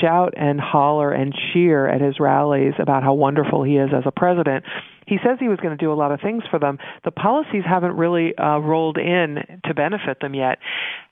shout 0.00 0.34
and 0.36 0.60
holler 0.60 1.12
and 1.12 1.34
cheer 1.52 1.88
at 1.88 2.00
his 2.00 2.20
rallies 2.20 2.74
about 2.78 3.02
how 3.02 3.14
wonderful 3.14 3.64
he 3.64 3.76
is 3.76 3.90
as 3.92 4.04
a 4.06 4.12
president. 4.12 4.64
He 5.12 5.18
says 5.22 5.36
he 5.38 5.48
was 5.48 5.58
going 5.58 5.76
to 5.76 5.84
do 5.84 5.92
a 5.92 5.94
lot 5.94 6.10
of 6.10 6.22
things 6.22 6.42
for 6.50 6.58
them. 6.58 6.78
The 7.04 7.10
policies 7.10 7.64
haven't 7.68 7.96
really 7.96 8.34
uh, 8.34 8.60
rolled 8.60 8.96
in 8.96 9.60
to 9.66 9.74
benefit 9.74 10.20
them 10.22 10.32
yet. 10.32 10.56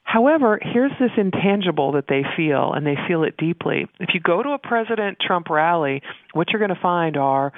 However, 0.04 0.58
here's 0.62 0.92
this 0.98 1.10
intangible 1.18 1.92
that 1.92 2.06
they 2.08 2.22
feel, 2.34 2.72
and 2.72 2.86
they 2.86 2.96
feel 3.06 3.24
it 3.24 3.36
deeply. 3.36 3.88
If 4.00 4.14
you 4.14 4.20
go 4.20 4.42
to 4.42 4.52
a 4.52 4.58
President 4.58 5.18
Trump 5.20 5.50
rally, 5.50 6.00
what 6.32 6.48
you're 6.48 6.66
going 6.66 6.74
to 6.74 6.80
find 6.80 7.18
are 7.18 7.52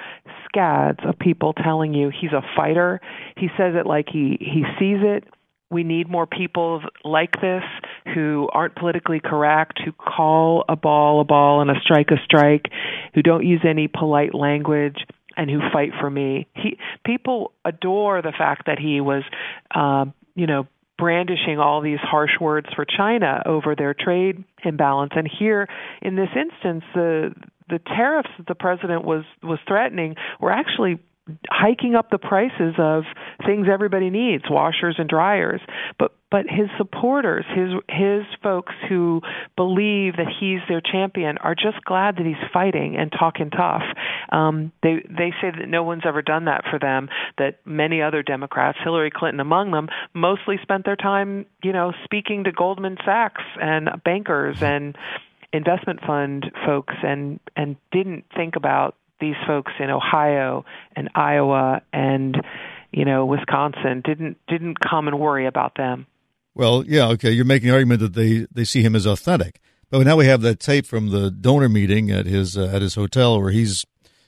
scads 0.49 0.99
of 1.05 1.17
people 1.17 1.53
telling 1.53 1.93
you 1.93 2.09
he's 2.09 2.33
a 2.33 2.41
fighter. 2.57 2.99
He 3.37 3.47
says 3.57 3.75
it 3.75 3.85
like 3.85 4.07
he, 4.11 4.37
he 4.41 4.63
sees 4.77 4.97
it. 4.99 5.23
We 5.71 5.85
need 5.85 6.09
more 6.09 6.27
people 6.27 6.81
like 7.05 7.39
this 7.39 7.63
who 8.13 8.49
aren't 8.51 8.75
politically 8.75 9.21
correct, 9.23 9.79
who 9.83 9.93
call 9.93 10.65
a 10.67 10.75
ball 10.75 11.21
a 11.21 11.23
ball 11.23 11.61
and 11.61 11.71
a 11.71 11.79
strike 11.81 12.11
a 12.11 12.21
strike, 12.25 12.65
who 13.15 13.21
don't 13.21 13.45
use 13.45 13.61
any 13.65 13.87
polite 13.87 14.35
language 14.35 14.97
and 15.37 15.49
who 15.49 15.59
fight 15.71 15.91
for 15.99 16.09
me. 16.09 16.47
He 16.55 16.77
people 17.05 17.51
adore 17.65 18.21
the 18.21 18.33
fact 18.37 18.65
that 18.65 18.79
he 18.79 19.01
was 19.01 19.23
uh, 19.73 20.05
you 20.35 20.47
know 20.47 20.67
brandishing 20.97 21.59
all 21.59 21.81
these 21.81 21.99
harsh 21.99 22.39
words 22.39 22.67
for 22.75 22.85
China 22.85 23.41
over 23.45 23.75
their 23.75 23.93
trade 23.93 24.43
imbalance 24.63 25.13
and 25.15 25.27
here 25.27 25.67
in 26.01 26.15
this 26.15 26.29
instance 26.35 26.83
the 26.93 27.33
the 27.69 27.79
tariffs 27.79 28.29
that 28.37 28.47
the 28.47 28.55
president 28.55 29.03
was 29.03 29.23
was 29.41 29.59
threatening 29.67 30.15
were 30.39 30.51
actually 30.51 30.99
hiking 31.49 31.95
up 31.95 32.09
the 32.09 32.17
prices 32.17 32.75
of 32.77 33.03
things 33.45 33.67
everybody 33.71 34.09
needs, 34.09 34.43
washers 34.49 34.95
and 34.97 35.07
dryers. 35.07 35.61
But 35.97 36.13
but 36.29 36.45
his 36.49 36.67
supporters, 36.77 37.45
his 37.55 37.69
his 37.87 38.23
folks 38.41 38.73
who 38.89 39.21
believe 39.55 40.17
that 40.17 40.27
he's 40.39 40.59
their 40.67 40.81
champion, 40.81 41.37
are 41.37 41.55
just 41.55 41.83
glad 41.85 42.17
that 42.17 42.25
he's 42.25 42.35
fighting 42.51 42.95
and 42.97 43.11
talking 43.11 43.49
tough. 43.51 43.83
Um, 44.31 44.71
they 44.81 45.03
they 45.07 45.33
say 45.41 45.51
that 45.51 45.67
no 45.67 45.83
one's 45.83 46.03
ever 46.05 46.21
done 46.21 46.45
that 46.45 46.63
for 46.69 46.79
them. 46.79 47.09
That 47.37 47.59
many 47.65 48.01
other 48.01 48.23
Democrats, 48.23 48.77
Hillary 48.83 49.11
Clinton 49.11 49.39
among 49.39 49.71
them, 49.71 49.89
mostly 50.13 50.57
spent 50.61 50.85
their 50.85 50.95
time, 50.95 51.45
you 51.63 51.73
know, 51.73 51.93
speaking 52.03 52.45
to 52.45 52.51
Goldman 52.51 52.97
Sachs 53.05 53.43
and 53.61 53.89
bankers 54.03 54.61
and 54.61 54.97
investment 55.53 55.99
fund 56.05 56.45
folks 56.65 56.95
and 57.03 57.39
and 57.55 57.75
didn't 57.91 58.25
think 58.35 58.55
about 58.55 58.95
these 59.19 59.35
folks 59.47 59.71
in 59.79 59.89
Ohio 59.89 60.65
and 60.95 61.09
Iowa 61.15 61.81
and 61.93 62.35
you 62.91 63.05
know 63.05 63.25
Wisconsin 63.25 64.01
didn't 64.03 64.37
didn't 64.47 64.79
come 64.79 65.07
and 65.07 65.19
worry 65.19 65.45
about 65.45 65.75
them. 65.75 66.07
Well, 66.55 66.83
yeah, 66.85 67.07
okay. 67.09 67.31
You're 67.31 67.45
making 67.45 67.69
the 67.69 67.73
argument 67.73 68.01
that 68.01 68.13
they 68.13 68.47
they 68.51 68.65
see 68.65 68.81
him 68.81 68.95
as 68.95 69.05
authentic, 69.05 69.59
but 69.89 70.05
now 70.05 70.17
we 70.17 70.25
have 70.25 70.41
that 70.41 70.59
tape 70.59 70.85
from 70.85 71.09
the 71.09 71.31
donor 71.31 71.69
meeting 71.69 72.11
at 72.11 72.25
his 72.25 72.57
uh, 72.57 72.71
at 72.73 72.81
his 72.81 72.95
hotel 72.95 73.39
where 73.39 73.51
he's 73.51 73.85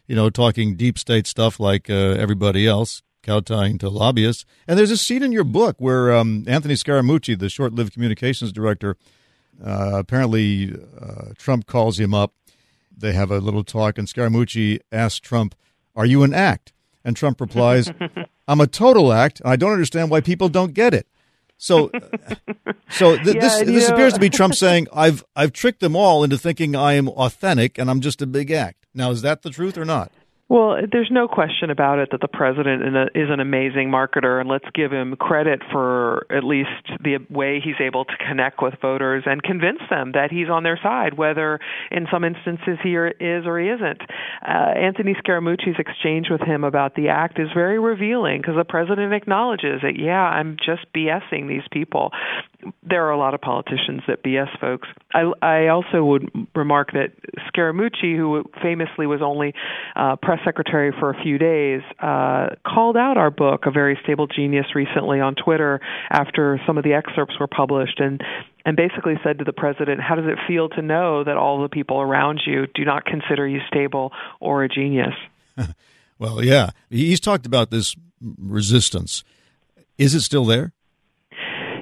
you 0.08 0.16
know 0.16 0.30
talking 0.30 0.76
deep 0.76 0.98
state 0.98 1.28
stuff 1.28 1.60
like 1.60 1.90
uh, 1.90 1.94
everybody 1.94 2.68
else, 2.68 3.02
kowtowing 3.24 3.78
to 3.80 3.90
lobbyists. 3.90 4.46
And 4.68 4.78
there's 4.78 4.92
a 4.92 4.98
scene 4.98 5.24
in 5.24 5.32
your 5.32 5.44
book 5.44 5.76
where 5.80 6.16
um, 6.16 6.46
Anthony 6.48 6.76
Scaramucci, 6.76 7.38
the 7.38 7.50
short-lived 7.50 7.94
communications 7.94 8.52
director, 8.52 8.98
uh, 9.64 9.94
apparently 9.96 10.74
uh, 11.00 11.34
Trump 11.38 11.66
calls 11.66 12.00
him 12.00 12.14
up 12.14 12.34
they 12.98 13.14
have 13.14 13.32
a 13.32 13.40
little 13.40 13.64
talk, 13.64 13.98
and 13.98 14.08
Scaramucci 14.08 14.80
asks 14.92 15.20
Trump, 15.20 15.56
Are 15.96 16.06
you 16.06 16.24
an 16.24 16.34
act? 16.34 16.74
And 17.04 17.16
Trump 17.16 17.40
replies, 17.42 17.92
I'm 18.48 18.62
a 18.62 18.68
total 18.68 19.14
act, 19.14 19.40
and 19.42 19.50
I 19.50 19.56
don't 19.56 19.72
understand 19.72 20.10
why 20.10 20.22
people 20.22 20.50
don't 20.50 20.74
get 20.74 20.94
it. 20.94 21.08
So, 21.58 21.90
so 22.90 23.18
th- 23.18 23.28
yeah, 23.36 23.42
this 23.42 23.62
this 23.62 23.90
know. 23.90 23.96
appears 23.96 24.14
to 24.14 24.20
be 24.20 24.30
Trump 24.30 24.56
saying, 24.56 24.88
"I've 24.94 25.24
I've 25.36 25.54
tricked 25.54 25.80
them 25.80 25.96
all 25.96 26.24
into 26.24 26.38
thinking 26.38 26.76
I 26.76 26.94
am 26.94 27.08
authentic 27.08 27.78
and 27.78 27.90
I'm 27.90 28.02
just 28.02 28.22
a 28.22 28.28
big 28.28 28.52
act." 28.52 28.85
Now, 28.96 29.12
is 29.12 29.22
that 29.22 29.42
the 29.44 29.50
truth 29.50 29.78
or 29.78 29.86
not? 29.86 30.12
Well, 30.48 30.78
there's 30.92 31.10
no 31.10 31.28
question 31.28 31.72
about 31.72 31.98
it 31.98 32.10
that 32.12 32.22
the 32.22 32.28
president 32.28 32.84
is 33.16 33.30
an 33.32 33.40
amazing 33.40 33.90
marketer, 33.90 34.40
and 34.40 34.48
let's 34.48 34.68
give 34.76 34.92
him 34.92 35.16
credit 35.16 35.62
for 35.72 36.28
at 36.30 36.44
least 36.44 36.70
the 37.04 37.18
way 37.32 37.60
he's 37.60 37.82
able 37.82 38.06
to 38.06 38.14
connect 38.30 38.62
with 38.62 38.76
voters 38.80 39.24
and 39.26 39.42
convince 39.42 39.80
them 39.90 40.12
that 40.12 40.30
he's 40.32 40.48
on 40.48 40.62
their 40.62 40.78
side, 40.84 41.18
whether 41.18 41.60
in 41.90 42.06
some 42.12 42.24
instances 42.24 42.78
he 42.84 42.94
is 42.94 43.48
or 43.48 43.60
he 43.60 43.70
isn't. 43.70 44.02
Uh, 44.48 44.78
Anthony 44.78 45.16
Scaramucci's 45.16 45.80
exchange 45.80 46.28
with 46.30 46.42
him 46.42 46.64
about 46.64 46.94
the 46.94 47.10
act 47.10 47.40
is 47.40 47.48
very 47.52 47.80
revealing 47.80 48.40
because 48.40 48.56
the 48.56 48.64
president 48.64 49.14
acknowledges 49.14 49.82
that, 49.82 49.98
yeah, 49.98 50.22
I'm 50.22 50.58
just 50.64 50.86
BSing 50.96 51.48
these 51.48 51.66
people 51.72 52.12
there 52.88 53.06
are 53.06 53.12
a 53.12 53.18
lot 53.18 53.34
of 53.34 53.42
politicians 53.42 54.02
that 54.08 54.24
BS 54.24 54.60
folks. 54.60 54.88
I, 55.14 55.32
I 55.42 55.68
also 55.68 56.04
would 56.04 56.30
remark 56.56 56.92
that 56.94 57.14
Scaramucci, 57.50 58.16
who 58.16 58.44
famously 58.62 59.08
was 59.08 59.22
only 59.22 59.54
uh, 59.96 60.16
press 60.22 60.40
secretary 60.46 60.94
for 61.00 61.10
a 61.10 61.24
few 61.24 61.38
days, 61.38 61.82
uh, 62.00 62.50
called 62.66 62.98
out 62.98 63.18
our 63.18 63.32
book, 63.32 63.62
A 63.66 63.72
Very 63.72 64.00
Stable 64.04 64.28
Genius, 64.28 64.68
recently 64.76 65.20
on 65.20 65.36
Twitter 65.36 65.80
after 66.10 66.60
some 66.66 66.78
of 66.78 66.84
the 66.84 66.94
excerpts 66.94 67.36
were 67.40 67.48
published, 67.48 68.00
and 68.00 68.22
and 68.66 68.76
basically 68.76 69.16
said 69.24 69.40
to 69.40 69.44
the 69.44 69.54
president, 69.54 70.02
"How 70.02 70.16
does 70.16 70.26
it 70.26 70.38
feel 70.48 70.70
to 70.70 70.82
know 70.82 71.24
that 71.24 71.38
all 71.38 71.62
the 71.62 71.70
people 71.70 72.02
around 72.02 72.42
you 72.46 72.68
do 72.74 72.84
not 72.86 73.06
consider 73.06 73.48
you 73.48 73.60
stable 73.68 74.12
or 74.40 74.64
a 74.64 74.70
genius?" 74.70 75.14
well, 76.20 76.44
yeah, 76.44 76.72
he's 76.90 77.20
talked 77.20 77.46
about 77.46 77.72
this 77.72 77.96
resistance. 78.22 79.24
Is 79.98 80.14
it 80.14 80.22
still 80.22 80.46
there? 80.46 80.74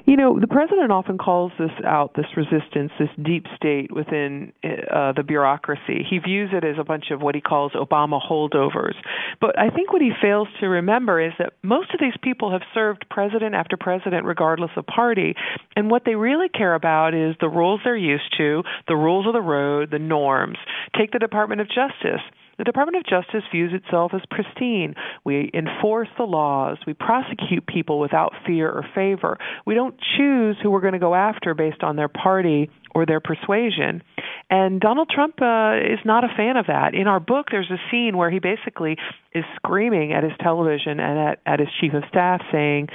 You 0.05 0.17
know, 0.17 0.37
the 0.37 0.47
president 0.47 0.91
often 0.91 1.17
calls 1.17 1.53
this 1.57 1.71
out, 1.85 2.13
this 2.15 2.25
resistance, 2.35 2.91
this 2.99 3.09
deep 3.23 3.45
state 3.55 3.89
within 3.89 4.51
uh, 4.63 5.13
the 5.13 5.23
bureaucracy. 5.25 6.05
He 6.09 6.19
views 6.19 6.49
it 6.51 6.65
as 6.65 6.75
a 6.77 6.83
bunch 6.83 7.05
of 7.11 7.21
what 7.21 7.35
he 7.35 7.41
calls 7.41 7.71
Obama 7.71 8.19
holdovers. 8.21 8.95
But 9.39 9.57
I 9.57 9.69
think 9.69 9.93
what 9.93 10.01
he 10.01 10.11
fails 10.21 10.49
to 10.59 10.67
remember 10.67 11.21
is 11.21 11.31
that 11.39 11.53
most 11.63 11.93
of 11.93 12.01
these 12.01 12.17
people 12.21 12.51
have 12.51 12.63
served 12.73 13.05
president 13.09 13.55
after 13.55 13.77
president, 13.77 14.25
regardless 14.25 14.71
of 14.75 14.85
party. 14.85 15.35
And 15.77 15.89
what 15.89 16.03
they 16.05 16.15
really 16.15 16.49
care 16.49 16.75
about 16.75 17.13
is 17.13 17.35
the 17.39 17.49
rules 17.49 17.79
they're 17.85 17.95
used 17.95 18.35
to, 18.37 18.63
the 18.89 18.97
rules 18.97 19.25
of 19.25 19.31
the 19.31 19.41
road, 19.41 19.89
the 19.89 19.99
norms. 19.99 20.57
Take 20.97 21.11
the 21.11 21.19
Department 21.19 21.61
of 21.61 21.67
Justice. 21.67 22.21
The 22.57 22.63
Department 22.63 22.97
of 22.97 23.05
Justice 23.05 23.43
views 23.51 23.71
itself 23.73 24.11
as 24.13 24.21
pristine. 24.29 24.95
We 25.23 25.49
enforce 25.53 26.09
the 26.17 26.23
laws. 26.23 26.77
We 26.85 26.93
prosecute 26.93 27.65
people 27.65 27.99
without 27.99 28.33
fear 28.45 28.69
or 28.69 28.85
favor. 28.93 29.37
We 29.65 29.73
don't 29.73 29.95
choose 30.17 30.57
who 30.61 30.69
we're 30.69 30.81
going 30.81 30.93
to 30.93 30.99
go 30.99 31.15
after 31.15 31.53
based 31.53 31.83
on 31.83 31.95
their 31.95 32.09
party 32.09 32.69
or 32.93 33.05
their 33.05 33.19
persuasion. 33.19 34.03
And 34.49 34.79
Donald 34.79 35.09
Trump 35.09 35.41
uh, 35.41 35.77
is 35.77 35.99
not 36.05 36.23
a 36.23 36.27
fan 36.35 36.57
of 36.57 36.67
that. 36.67 36.93
In 36.93 37.07
our 37.07 37.19
book, 37.19 37.47
there's 37.49 37.71
a 37.71 37.81
scene 37.89 38.17
where 38.17 38.29
he 38.29 38.39
basically 38.39 38.97
is 39.33 39.43
screaming 39.55 40.13
at 40.13 40.23
his 40.23 40.33
television 40.39 40.99
and 40.99 41.19
at, 41.19 41.39
at 41.45 41.59
his 41.59 41.69
chief 41.81 41.93
of 41.93 42.03
staff 42.09 42.41
saying, 42.51 42.87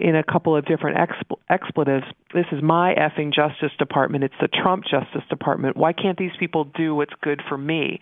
in 0.00 0.16
a 0.16 0.22
couple 0.22 0.56
of 0.56 0.64
different 0.64 0.96
expl- 0.96 1.38
expletives. 1.50 2.04
This 2.34 2.46
is 2.52 2.62
my 2.62 2.94
effing 2.94 3.32
Justice 3.32 3.72
Department. 3.78 4.24
It's 4.24 4.34
the 4.40 4.48
Trump 4.48 4.84
Justice 4.84 5.22
Department. 5.28 5.76
Why 5.76 5.92
can't 5.92 6.18
these 6.18 6.32
people 6.38 6.64
do 6.64 6.94
what's 6.94 7.12
good 7.22 7.42
for 7.48 7.58
me? 7.58 8.00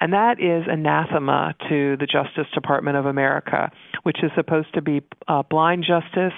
And 0.00 0.12
that 0.12 0.40
is 0.40 0.64
anathema 0.70 1.54
to 1.68 1.96
the 1.96 2.06
Justice 2.06 2.46
Department 2.54 2.96
of 2.96 3.06
America, 3.06 3.70
which 4.02 4.18
is 4.22 4.30
supposed 4.36 4.72
to 4.74 4.82
be 4.82 5.02
uh, 5.26 5.42
blind 5.42 5.84
justice, 5.86 6.34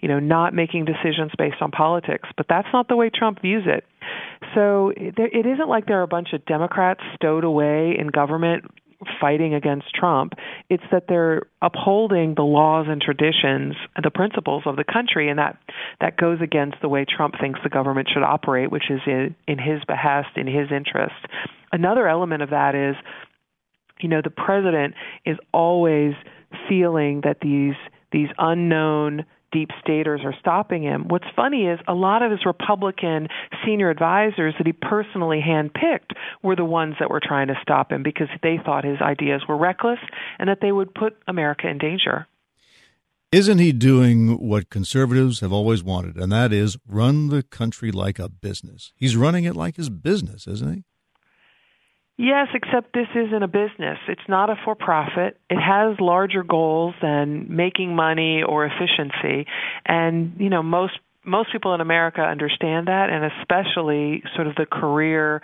you 0.00 0.08
know, 0.08 0.18
not 0.18 0.54
making 0.54 0.84
decisions 0.84 1.32
based 1.36 1.60
on 1.60 1.70
politics. 1.70 2.28
But 2.36 2.46
that's 2.48 2.68
not 2.72 2.88
the 2.88 2.96
way 2.96 3.10
Trump 3.10 3.42
views 3.42 3.64
it. 3.66 3.84
So 4.54 4.92
it 4.96 5.46
isn't 5.46 5.68
like 5.68 5.86
there 5.86 6.00
are 6.00 6.02
a 6.02 6.08
bunch 6.08 6.28
of 6.32 6.44
Democrats 6.44 7.00
stowed 7.14 7.44
away 7.44 7.96
in 7.98 8.08
government 8.08 8.64
fighting 9.20 9.54
against 9.54 9.94
Trump. 9.94 10.34
It's 10.68 10.82
that 10.92 11.04
they're 11.08 11.42
upholding 11.62 12.34
the 12.34 12.42
laws 12.42 12.86
and 12.88 13.00
traditions, 13.00 13.74
and 13.96 14.04
the 14.04 14.10
principles 14.10 14.64
of 14.66 14.76
the 14.76 14.84
country, 14.84 15.28
and 15.28 15.38
that 15.38 15.58
that 16.00 16.16
goes 16.16 16.38
against 16.42 16.76
the 16.82 16.88
way 16.88 17.04
Trump 17.04 17.34
thinks 17.40 17.60
the 17.62 17.68
government 17.70 18.08
should 18.12 18.22
operate, 18.22 18.70
which 18.70 18.90
is 18.90 19.00
in, 19.06 19.34
in 19.46 19.58
his 19.58 19.84
behest, 19.86 20.36
in 20.36 20.46
his 20.46 20.70
interest. 20.70 21.14
Another 21.72 22.08
element 22.08 22.42
of 22.42 22.50
that 22.50 22.74
is, 22.74 22.96
you 24.00 24.08
know, 24.08 24.20
the 24.22 24.30
president 24.30 24.94
is 25.24 25.36
always 25.52 26.14
feeling 26.68 27.22
that 27.24 27.38
these 27.40 27.74
these 28.12 28.28
unknown 28.38 29.24
deep 29.54 29.70
staters 29.80 30.20
are 30.24 30.34
stopping 30.40 30.82
him. 30.82 31.06
What's 31.08 31.24
funny 31.34 31.66
is 31.66 31.78
a 31.88 31.94
lot 31.94 32.22
of 32.22 32.30
his 32.30 32.44
Republican 32.44 33.28
senior 33.64 33.88
advisors 33.88 34.54
that 34.58 34.66
he 34.66 34.72
personally 34.72 35.40
handpicked 35.40 36.10
were 36.42 36.56
the 36.56 36.64
ones 36.64 36.96
that 36.98 37.08
were 37.08 37.20
trying 37.22 37.48
to 37.48 37.54
stop 37.62 37.90
him 37.92 38.02
because 38.02 38.28
they 38.42 38.58
thought 38.62 38.84
his 38.84 39.00
ideas 39.00 39.42
were 39.48 39.56
reckless 39.56 40.00
and 40.38 40.48
that 40.48 40.58
they 40.60 40.72
would 40.72 40.94
put 40.94 41.16
America 41.28 41.68
in 41.68 41.78
danger. 41.78 42.26
Isn't 43.30 43.58
he 43.58 43.72
doing 43.72 44.38
what 44.38 44.70
conservatives 44.70 45.40
have 45.40 45.52
always 45.52 45.82
wanted, 45.82 46.16
and 46.16 46.30
that 46.30 46.52
is 46.52 46.76
run 46.86 47.28
the 47.28 47.42
country 47.42 47.90
like 47.90 48.18
a 48.18 48.28
business? 48.28 48.92
He's 48.96 49.16
running 49.16 49.44
it 49.44 49.56
like 49.56 49.76
his 49.76 49.90
business, 49.90 50.46
isn't 50.46 50.74
he? 50.74 50.84
Yes, 52.16 52.46
except 52.54 52.92
this 52.92 53.08
isn't 53.14 53.42
a 53.42 53.48
business. 53.48 53.98
It's 54.06 54.28
not 54.28 54.48
a 54.48 54.54
for 54.64 54.76
profit. 54.76 55.36
It 55.50 55.58
has 55.58 55.98
larger 55.98 56.44
goals 56.44 56.94
than 57.02 57.46
making 57.48 57.96
money 57.96 58.42
or 58.42 58.64
efficiency. 58.64 59.46
And, 59.84 60.34
you 60.38 60.48
know, 60.48 60.62
most 60.62 60.94
most 61.26 61.50
people 61.50 61.74
in 61.74 61.80
America 61.80 62.20
understand 62.20 62.86
that 62.86 63.08
and 63.10 63.24
especially 63.40 64.22
sort 64.36 64.46
of 64.46 64.54
the 64.56 64.66
career 64.66 65.42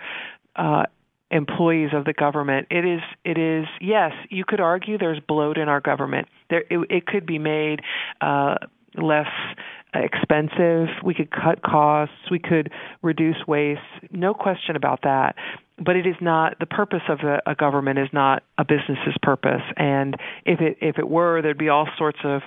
uh 0.55 0.83
employees 1.31 1.89
of 1.93 2.05
the 2.05 2.13
government. 2.13 2.67
It 2.69 2.85
is 2.85 3.01
it 3.25 3.37
is 3.37 3.65
yes, 3.81 4.11
you 4.29 4.45
could 4.45 4.61
argue 4.61 4.97
there's 4.97 5.19
bloat 5.27 5.57
in 5.57 5.67
our 5.67 5.81
government. 5.81 6.27
There 6.49 6.63
it, 6.69 6.87
it 6.89 7.05
could 7.05 7.25
be 7.25 7.39
made 7.39 7.81
uh 8.21 8.55
less 8.95 9.27
expensive. 9.93 10.87
We 11.03 11.13
could 11.13 11.31
cut 11.31 11.61
costs. 11.63 12.15
We 12.29 12.39
could 12.39 12.71
reduce 13.01 13.45
waste. 13.47 13.81
No 14.11 14.33
question 14.33 14.75
about 14.75 15.01
that 15.03 15.35
but 15.83 15.95
it 15.95 16.05
is 16.05 16.15
not 16.21 16.59
the 16.59 16.65
purpose 16.65 17.01
of 17.09 17.19
a, 17.21 17.41
a 17.49 17.55
government 17.55 17.97
is 17.97 18.09
not 18.13 18.43
a 18.57 18.63
business's 18.63 19.15
purpose. 19.21 19.63
And 19.75 20.15
if 20.45 20.61
it 20.61 20.77
if 20.79 20.97
it 20.99 21.09
were, 21.09 21.41
there'd 21.41 21.57
be 21.57 21.69
all 21.69 21.87
sorts 21.97 22.19
of 22.23 22.41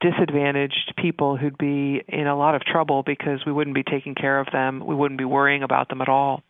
disadvantaged 0.00 0.94
people 0.98 1.36
who'd 1.36 1.56
be 1.56 2.02
in 2.06 2.26
a 2.26 2.36
lot 2.36 2.54
of 2.54 2.62
trouble 2.62 3.02
because 3.02 3.40
we 3.46 3.52
wouldn't 3.52 3.74
be 3.74 3.82
taking 3.82 4.14
care 4.14 4.38
of 4.38 4.48
them. 4.52 4.84
We 4.84 4.94
wouldn't 4.94 5.18
be 5.18 5.24
worrying 5.24 5.62
about 5.62 5.88
them 5.88 6.02
at 6.02 6.08
all. 6.08 6.42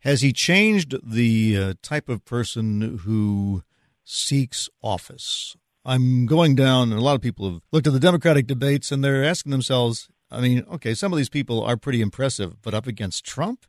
Has 0.00 0.22
he 0.22 0.32
changed 0.32 0.96
the 1.02 1.56
uh, 1.56 1.74
type 1.82 2.08
of 2.08 2.24
person 2.24 2.98
who 3.04 3.62
seeks 4.02 4.68
office? 4.82 5.56
I'm 5.84 6.26
going 6.26 6.54
down, 6.54 6.90
and 6.90 7.00
a 7.00 7.02
lot 7.02 7.14
of 7.14 7.22
people 7.22 7.50
have 7.50 7.60
looked 7.72 7.86
at 7.86 7.92
the 7.92 8.00
Democratic 8.00 8.46
debates 8.46 8.92
and 8.92 9.02
they're 9.02 9.24
asking 9.24 9.50
themselves, 9.50 10.08
I 10.30 10.40
mean, 10.40 10.64
okay, 10.70 10.94
some 10.94 11.12
of 11.12 11.16
these 11.16 11.30
people 11.30 11.62
are 11.62 11.76
pretty 11.76 12.02
impressive, 12.02 12.60
but 12.62 12.74
up 12.74 12.86
against 12.86 13.24
Trump? 13.24 13.66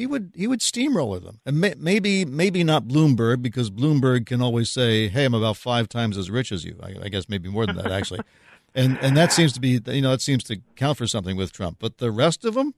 he 0.00 0.06
would 0.06 0.32
he 0.34 0.46
would 0.46 0.62
steamroller 0.62 1.18
them, 1.18 1.40
and 1.44 1.60
may, 1.60 1.74
maybe 1.76 2.24
maybe 2.24 2.64
not 2.64 2.84
Bloomberg 2.84 3.42
because 3.42 3.70
Bloomberg 3.70 4.24
can 4.24 4.40
always 4.40 4.70
say, 4.70 5.08
"Hey, 5.08 5.26
I'm 5.26 5.34
about 5.34 5.58
five 5.58 5.90
times 5.90 6.16
as 6.16 6.30
rich 6.30 6.52
as 6.52 6.64
you." 6.64 6.78
I, 6.82 6.94
I 7.02 7.08
guess 7.10 7.28
maybe 7.28 7.50
more 7.50 7.66
than 7.66 7.76
that 7.76 7.92
actually, 7.92 8.20
and 8.74 8.98
and 9.02 9.14
that 9.16 9.30
seems 9.30 9.52
to 9.52 9.60
be 9.60 9.78
you 9.86 10.00
know 10.00 10.10
that 10.10 10.22
seems 10.22 10.42
to 10.44 10.60
count 10.74 10.96
for 10.96 11.06
something 11.06 11.36
with 11.36 11.52
Trump. 11.52 11.76
But 11.78 11.98
the 11.98 12.10
rest 12.10 12.46
of 12.46 12.54
them, 12.54 12.74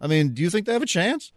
I 0.00 0.06
mean, 0.06 0.30
do 0.30 0.40
you 0.40 0.48
think 0.48 0.64
they 0.64 0.72
have 0.72 0.82
a 0.82 0.86
chance? 0.86 1.32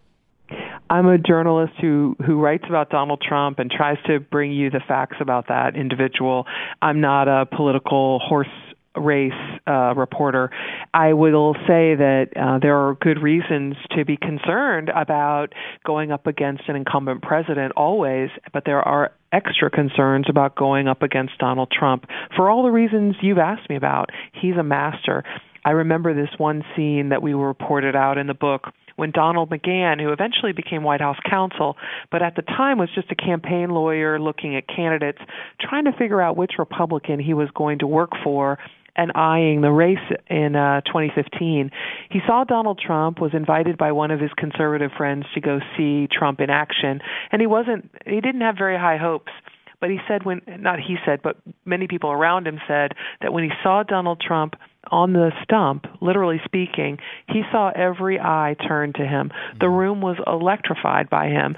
I'm 0.92 1.08
a 1.08 1.18
journalist 1.18 1.72
who 1.80 2.18
who 2.26 2.42
writes 2.42 2.66
about 2.68 2.90
Donald 2.90 3.24
Trump 3.26 3.60
and 3.60 3.72
tries 3.72 3.98
to 4.08 4.20
bring 4.20 4.52
you 4.52 4.70
the 4.70 4.82
facts 4.86 5.16
about 5.22 5.48
that 5.48 5.78
individual. 5.78 6.46
I'm 6.82 7.00
not 7.00 7.30
a 7.30 7.46
political 7.46 8.20
horse 8.20 8.50
race 8.96 9.32
uh, 9.68 9.94
reporter, 9.96 10.50
I 10.94 11.14
will 11.14 11.54
say 11.68 11.96
that 11.96 12.28
uh, 12.36 12.60
there 12.60 12.78
are 12.78 12.96
good 12.96 13.22
reasons 13.22 13.76
to 13.96 14.04
be 14.04 14.18
concerned 14.18 14.90
about 14.90 15.54
going 15.86 16.12
up 16.12 16.28
against 16.28 16.64
an 16.68 16.76
incumbent 16.76 17.22
president 17.22 17.74
always, 17.78 18.30
but 18.52 18.64
there 18.66 18.82
are 18.82 19.14
extra 19.32 19.70
concerns 19.70 20.26
about 20.30 20.56
going 20.56 20.88
up 20.88 21.04
against 21.04 21.38
Donald 21.38 21.72
Trump 21.72 22.06
for 22.36 22.50
all 22.50 22.64
the 22.64 22.72
reasons 22.72 23.16
you've 23.22 23.38
asked 23.38 23.70
me 23.70 23.78
about. 23.78 24.10
He's 24.34 24.58
a 24.58 24.64
master. 24.64 25.24
I 25.64 25.72
remember 25.72 26.14
this 26.14 26.30
one 26.38 26.64
scene 26.76 27.10
that 27.10 27.22
we 27.22 27.34
reported 27.34 27.96
out 27.96 28.18
in 28.18 28.28
the 28.28 28.34
book 28.34 28.74
when 29.02 29.10
Donald 29.10 29.50
McGahn, 29.50 30.00
who 30.00 30.14
eventually 30.14 30.54
became 30.54 30.84
White 30.84 31.02
House 31.02 31.18
counsel, 31.28 31.76
but 32.12 32.22
at 32.22 32.36
the 32.36 32.44
time 32.44 32.78
was 32.78 32.88
just 32.94 33.12
a 33.12 33.16
campaign 33.16 33.72
lawyer 33.72 34.20
looking 34.20 34.56
at 34.56 34.68
candidates, 34.68 35.18
trying 35.60 35.86
to 35.86 35.92
figure 35.92 36.22
out 36.22 36.38
which 36.38 36.52
Republican 36.60 37.20
he 37.20 37.34
was 37.34 37.50
going 37.56 37.80
to 37.80 37.88
work 37.88 38.12
for 38.24 38.60
and 38.96 39.12
eyeing 39.16 39.62
the 39.62 39.72
race 39.72 39.98
in 40.30 40.56
uh, 40.56 40.82
2015. 40.82 41.72
He 42.12 42.20
saw 42.28 42.44
Donald 42.44 42.80
Trump, 42.80 43.20
was 43.20 43.32
invited 43.34 43.76
by 43.76 43.92
one 43.92 44.12
of 44.12 44.20
his 44.20 44.30
conservative 44.38 44.92
friends 44.96 45.26
to 45.34 45.42
go 45.42 45.60
see 45.76 46.08
Trump 46.08 46.40
in 46.40 46.52
action, 46.52 47.00
and 47.32 47.42
he 47.42 47.48
wasn't, 47.48 47.90
he 48.06 48.22
didn't 48.22 48.42
have 48.42 48.56
very 48.56 48.78
high 48.78 48.98
hopes. 48.98 49.32
But 49.80 49.90
he 49.90 49.98
said 50.08 50.26
when, 50.26 50.42
not 50.60 50.80
he 50.80 50.98
said, 51.08 51.22
but 51.24 51.38
many 51.66 51.88
people 51.88 52.12
around 52.12 52.46
him 52.46 52.60
said 52.68 52.92
that 53.22 53.34
when 53.34 53.44
he 53.44 53.50
saw 53.64 53.82
Donald 53.82 54.22
Trump 54.22 54.54
on 54.90 55.14
the 55.14 55.32
stump, 55.44 55.86
literally 56.02 56.42
speaking, 56.46 56.98
he 57.28 57.44
saw 57.52 57.70
every 57.70 58.20
eye 58.20 58.56
turn 58.68 58.94
to 58.94 59.06
him. 59.06 59.32
The 59.60 59.66
mm-hmm. 59.66 59.76
room 59.76 60.02
was 60.02 60.18
electrified 60.26 61.10
by 61.10 61.28
him. 61.28 61.56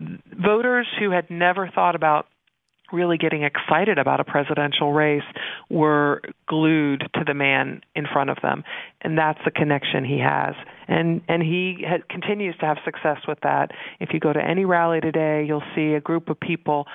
Voters 0.00 0.86
who 0.98 1.10
had 1.10 1.30
never 1.30 1.68
thought 1.74 1.96
about 1.96 2.26
really 2.92 3.18
getting 3.18 3.42
excited 3.42 3.98
about 3.98 4.20
a 4.20 4.24
presidential 4.24 4.92
race 4.92 5.24
were 5.68 6.22
glued 6.46 7.00
to 7.14 7.24
the 7.26 7.34
man 7.34 7.82
in 7.94 8.06
front 8.10 8.30
of 8.30 8.38
them 8.42 8.64
and 9.02 9.18
that's 9.18 9.38
the 9.44 9.50
connection 9.50 10.04
he 10.04 10.18
has 10.18 10.54
and 10.86 11.20
and 11.28 11.42
he 11.42 11.84
ha- 11.86 12.02
continues 12.08 12.56
to 12.58 12.64
have 12.64 12.78
success 12.84 13.18
with 13.26 13.38
that 13.42 13.70
if 14.00 14.10
you 14.12 14.20
go 14.20 14.32
to 14.32 14.40
any 14.40 14.64
rally 14.64 15.00
today 15.00 15.44
you'll 15.46 15.62
see 15.74 15.94
a 15.94 16.00
group 16.00 16.30
of 16.30 16.40
people 16.40 16.86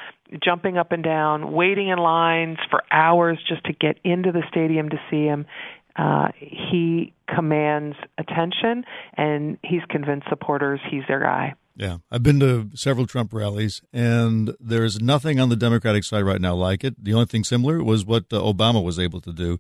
jumping 0.44 0.78
up 0.78 0.92
and 0.92 1.04
down 1.04 1.52
waiting 1.52 1.90
in 1.90 1.98
lines 1.98 2.58
for 2.70 2.84
hours 2.92 3.38
just 3.48 3.64
to 3.66 3.74
get 3.74 3.98
into 4.04 4.32
the 4.32 4.44
stadium 4.50 4.90
to 4.90 4.98
see 5.10 5.26
him 5.26 5.46
uh, 5.96 6.30
he 6.40 7.14
commands 7.34 7.96
attention 8.18 8.84
and 9.16 9.58
he's 9.64 9.84
convinced 9.90 10.28
supporters 10.30 10.80
he's 10.90 11.04
their 11.08 11.20
guy 11.20 11.54
yeah, 11.76 11.98
I've 12.12 12.22
been 12.22 12.40
to 12.40 12.70
several 12.76 13.08
Trump 13.08 13.34
rallies, 13.34 13.82
and 13.92 14.56
there's 14.60 15.02
nothing 15.02 15.40
on 15.40 15.50
the 15.50 15.56
Democratic 15.56 16.04
side 16.04 16.22
right 16.22 16.40
now 16.40 16.54
like 16.54 16.84
it. 16.84 17.04
The 17.04 17.14
only 17.14 17.26
thing 17.26 17.44
similar 17.44 17.84
was 17.84 18.06
what 18.06 18.26
uh, 18.32 18.38
Obama 18.38 18.84
was 18.84 19.00
able 19.00 19.22
to 19.22 19.34
do 19.34 19.60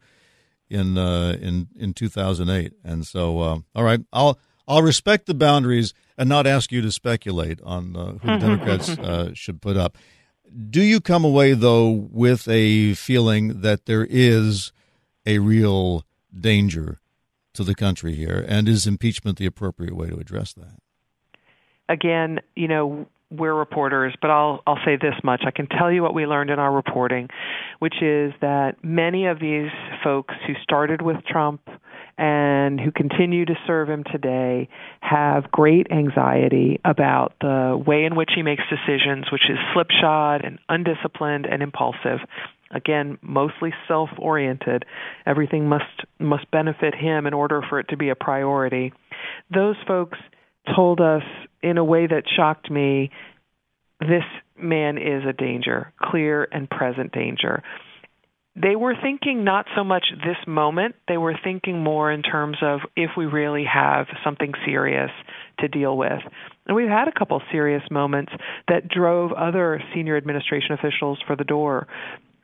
in 0.70 0.98
uh, 0.98 1.38
in 1.42 1.70
in 1.76 1.94
2008. 1.94 2.74
And 2.84 3.06
so, 3.08 3.40
uh, 3.40 3.60
all 3.74 3.84
right, 3.84 4.02
I'll 4.14 4.40
I'll 4.68 4.84
respect 4.84 5.26
the 5.26 5.34
boundaries 5.34 5.94
and 6.18 6.30
not 6.30 6.46
ask 6.46 6.72
you 6.72 6.82
to 6.82 6.92
speculate 6.92 7.60
on 7.64 7.96
uh, 7.96 8.12
who 8.14 8.28
the 8.28 8.38
Democrats 8.40 8.90
uh, 8.90 9.32
should 9.34 9.62
put 9.62 9.76
up. 9.76 9.98
Do 10.70 10.82
you 10.82 11.02
come 11.02 11.26
away 11.26 11.54
though 11.54 11.90
with 11.90 12.48
a 12.48 12.94
feeling 12.94 13.62
that 13.62 13.86
there 13.86 14.08
is 14.10 14.72
a 15.26 15.40
real 15.40 16.06
danger 16.38 17.00
to 17.54 17.64
the 17.64 17.76
country 17.76 18.16
here, 18.16 18.44
and 18.48 18.68
is 18.68 18.88
impeachment 18.88 19.38
the 19.38 19.46
appropriate 19.46 19.96
way 19.96 20.08
to 20.08 20.18
address 20.18 20.54
that? 20.54 20.80
again, 21.90 22.40
you 22.56 22.68
know, 22.68 23.08
we're 23.34 23.54
reporters, 23.54 24.14
but 24.22 24.30
I'll 24.30 24.62
I'll 24.68 24.80
say 24.86 24.96
this 24.96 25.16
much. 25.24 25.44
I 25.46 25.52
can 25.52 25.68
tell 25.68 25.92
you 25.92 26.04
what 26.04 26.14
we 26.14 26.26
learned 26.26 26.50
in 26.50 26.60
our 26.60 26.72
reporting, 26.72 27.30
which 27.80 27.96
is 28.02 28.34
that 28.42 28.84
many 28.84 29.28
of 29.28 29.40
these 29.40 29.72
folks 30.04 30.36
who 30.46 30.54
started 30.64 31.02
with 31.02 31.18
Trump 31.28 31.62
and 32.18 32.80
who 32.80 32.92
continue 32.92 33.46
to 33.46 33.56
serve 33.66 33.90
him 33.90 34.04
today 34.12 34.70
have 35.02 35.52
great 35.52 35.88
anxiety 35.92 36.80
about 36.86 37.34
the 37.42 37.82
way 37.86 38.06
in 38.06 38.16
which 38.16 38.32
he 38.36 38.44
makes 38.44 38.64
decisions, 38.70 39.26
which 39.32 39.50
is 39.50 39.58
slipshod 39.74 40.46
and 40.46 40.60
undisciplined 40.70 41.46
and 41.46 41.64
impulsive. 41.64 42.20
Again, 42.72 43.18
mostly 43.22 43.72
self-oriented. 43.88 44.86
Everything 45.26 45.68
must 45.68 46.06
must 46.20 46.50
benefit 46.52 46.96
him 46.96 47.26
in 47.26 47.34
order 47.34 47.62
for 47.68 47.80
it 47.80 47.88
to 47.90 47.98
be 47.98 48.10
a 48.10 48.16
priority. 48.16 48.94
Those 49.54 49.76
folks 49.88 50.18
told 50.76 51.02
us 51.02 51.24
in 51.62 51.78
a 51.78 51.84
way 51.84 52.08
that 52.08 52.24
shocked 52.36 52.70
me 52.70 53.12
this 54.00 54.24
man 54.58 54.98
is 54.98 55.24
a 55.28 55.34
danger, 55.34 55.94
clear 56.02 56.48
and 56.52 56.70
present 56.70 57.12
danger. 57.12 57.64
They 58.56 58.76
were 58.76 58.94
thinking 59.02 59.44
not 59.44 59.66
so 59.76 59.84
much 59.84 60.06
this 60.24 60.38
moment, 60.46 60.96
they 61.08 61.18
were 61.18 61.36
thinking 61.44 61.84
more 61.84 62.12
in 62.12 62.22
terms 62.22 62.58
of 62.62 62.82
if 62.96 63.12
we 63.18 63.26
really 63.26 63.66
have 63.66 64.06
something 64.24 64.54
serious 64.64 65.10
to 65.60 65.68
deal 65.68 65.98
with. 65.98 66.22
And 66.68 66.76
we've 66.76 66.88
had 66.88 67.08
a 67.08 67.18
couple 67.18 67.42
serious 67.52 67.82
moments 67.90 68.32
that 68.68 68.88
drove 68.88 69.32
other 69.32 69.82
senior 69.96 70.18
administration 70.18 70.74
officials 70.74 71.18
for 71.26 71.36
the 71.36 71.44
door. 71.44 71.88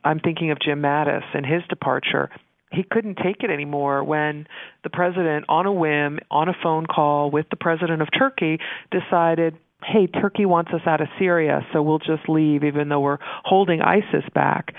I'm 0.03 0.19
thinking 0.19 0.49
of 0.49 0.57
Jim 0.59 0.81
Mattis 0.81 1.23
and 1.35 1.45
his 1.45 1.61
departure 1.69 2.29
he 2.71 2.83
couldn't 2.83 3.15
take 3.15 3.37
it 3.43 3.49
anymore 3.49 4.03
when 4.03 4.47
the 4.83 4.89
president, 4.89 5.45
on 5.49 5.65
a 5.65 5.73
whim, 5.73 6.19
on 6.29 6.49
a 6.49 6.53
phone 6.61 6.85
call 6.85 7.31
with 7.31 7.47
the 7.49 7.55
president 7.55 8.01
of 8.01 8.09
Turkey, 8.17 8.59
decided, 8.91 9.57
hey, 9.83 10.07
Turkey 10.07 10.45
wants 10.45 10.71
us 10.73 10.81
out 10.85 11.01
of 11.01 11.07
Syria, 11.17 11.65
so 11.73 11.81
we'll 11.81 11.99
just 11.99 12.27
leave 12.27 12.63
even 12.63 12.89
though 12.89 12.99
we're 12.99 13.17
holding 13.43 13.81
ISIS 13.81 14.23
back. 14.35 14.73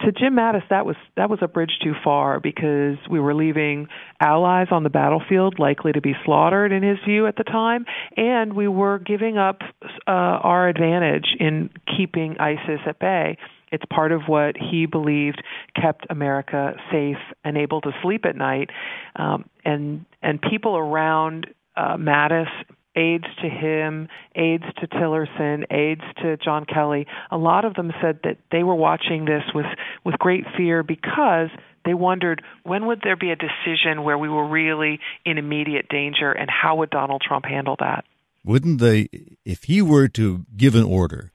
to 0.00 0.12
Jim 0.12 0.34
Mattis, 0.34 0.68
that 0.70 0.84
was 0.84 0.96
that 1.16 1.30
was 1.30 1.38
a 1.40 1.48
bridge 1.48 1.78
too 1.82 1.94
far 2.02 2.40
because 2.40 2.98
we 3.08 3.18
were 3.20 3.34
leaving 3.34 3.88
allies 4.20 4.66
on 4.70 4.82
the 4.82 4.90
battlefield 4.90 5.58
likely 5.58 5.92
to 5.92 6.00
be 6.00 6.14
slaughtered, 6.24 6.72
in 6.72 6.82
his 6.82 6.98
view 7.06 7.26
at 7.26 7.36
the 7.36 7.44
time, 7.44 7.86
and 8.16 8.52
we 8.54 8.68
were 8.68 8.98
giving 8.98 9.38
up 9.38 9.62
uh, 10.06 10.10
our 10.10 10.68
advantage 10.68 11.28
in 11.38 11.70
keeping 11.96 12.36
ISIS 12.38 12.80
at 12.86 12.98
bay. 12.98 13.38
It's 13.74 13.84
part 13.90 14.12
of 14.12 14.22
what 14.26 14.56
he 14.56 14.86
believed 14.86 15.42
kept 15.74 16.06
America 16.08 16.74
safe 16.90 17.18
and 17.44 17.56
able 17.56 17.80
to 17.82 17.90
sleep 18.02 18.24
at 18.24 18.36
night. 18.36 18.70
Um, 19.16 19.48
and 19.64 20.04
and 20.22 20.40
people 20.40 20.76
around 20.76 21.48
uh, 21.76 21.96
Mattis 21.96 22.48
aides 22.96 23.26
to 23.42 23.48
him, 23.48 24.08
aides 24.36 24.64
to 24.80 24.86
Tillerson, 24.86 25.64
aides 25.70 26.02
to 26.22 26.36
John 26.36 26.64
Kelly, 26.64 27.06
a 27.30 27.36
lot 27.36 27.64
of 27.64 27.74
them 27.74 27.92
said 28.00 28.20
that 28.24 28.38
they 28.52 28.62
were 28.62 28.74
watching 28.74 29.24
this 29.24 29.42
with, 29.54 29.66
with 30.04 30.18
great 30.18 30.44
fear 30.56 30.82
because 30.82 31.48
they 31.84 31.94
wondered 31.94 32.42
when 32.62 32.86
would 32.86 33.00
there 33.02 33.16
be 33.16 33.30
a 33.30 33.36
decision 33.36 34.04
where 34.04 34.16
we 34.16 34.28
were 34.28 34.48
really 34.48 35.00
in 35.24 35.38
immediate 35.38 35.88
danger 35.88 36.32
and 36.32 36.48
how 36.48 36.76
would 36.76 36.90
Donald 36.90 37.22
Trump 37.26 37.44
handle 37.44 37.76
that? 37.80 38.04
Wouldn't 38.44 38.78
they, 38.78 39.08
if 39.44 39.64
he 39.64 39.82
were 39.82 40.08
to 40.08 40.44
give 40.56 40.74
an 40.74 40.84
order 40.84 41.32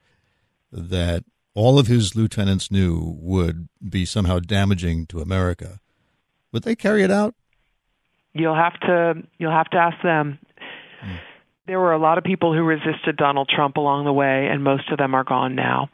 that 0.71 1.23
all 1.53 1.79
of 1.79 1.87
his 1.87 2.15
lieutenants 2.15 2.71
knew 2.71 3.17
would 3.19 3.67
be 3.87 4.05
somehow 4.05 4.39
damaging 4.39 5.05
to 5.07 5.19
America, 5.19 5.79
would 6.51 6.63
they 6.63 6.75
carry 6.75 7.03
it 7.03 7.11
out? 7.11 7.35
You'll 8.33 8.55
have 8.55 8.79
to 8.81 9.23
you'll 9.37 9.51
have 9.51 9.69
to 9.71 9.77
ask 9.77 10.01
them. 10.03 10.39
Hmm. 11.01 11.15
There 11.67 11.79
were 11.79 11.93
a 11.93 11.99
lot 11.99 12.17
of 12.17 12.23
people 12.23 12.53
who 12.53 12.63
resisted 12.63 13.15
Donald 13.17 13.49
Trump 13.53 13.77
along 13.77 14.05
the 14.05 14.13
way, 14.13 14.47
and 14.47 14.63
most 14.63 14.89
of 14.91 14.97
them 14.97 15.13
are 15.13 15.23
gone 15.23 15.55
now. 15.55 15.89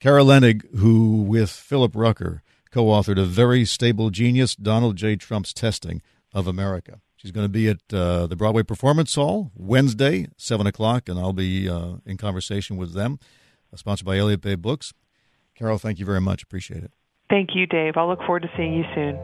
Carol 0.00 0.26
Leonnig, 0.26 0.62
who 0.76 1.22
with 1.22 1.50
Philip 1.50 1.92
Rucker 1.94 2.42
co 2.72 2.86
authored 2.86 3.20
A 3.20 3.24
Very 3.24 3.64
Stable 3.64 4.10
Genius 4.10 4.56
Donald 4.56 4.96
J. 4.96 5.14
Trump's 5.14 5.52
Testing 5.52 6.02
of 6.32 6.48
America. 6.48 7.00
She's 7.16 7.30
going 7.30 7.44
to 7.44 7.48
be 7.48 7.68
at 7.68 7.78
uh, 7.92 8.26
the 8.26 8.34
Broadway 8.34 8.64
Performance 8.64 9.14
Hall 9.14 9.52
Wednesday, 9.54 10.26
7 10.38 10.66
o'clock, 10.66 11.08
and 11.08 11.20
I'll 11.20 11.32
be 11.32 11.68
uh, 11.68 11.98
in 12.04 12.16
conversation 12.16 12.76
with 12.76 12.94
them, 12.94 13.20
sponsored 13.78 14.06
by 14.06 14.18
Elliott 14.18 14.40
Bay 14.40 14.54
Books. 14.54 14.92
Carol, 15.54 15.78
thank 15.78 15.98
you 15.98 16.06
very 16.06 16.20
much. 16.20 16.42
Appreciate 16.42 16.82
it. 16.82 16.92
Thank 17.28 17.50
you, 17.54 17.66
Dave. 17.66 17.94
I'll 17.96 18.08
look 18.08 18.20
forward 18.20 18.42
to 18.42 18.50
seeing 18.56 18.74
you 18.74 18.84
soon. 18.94 19.18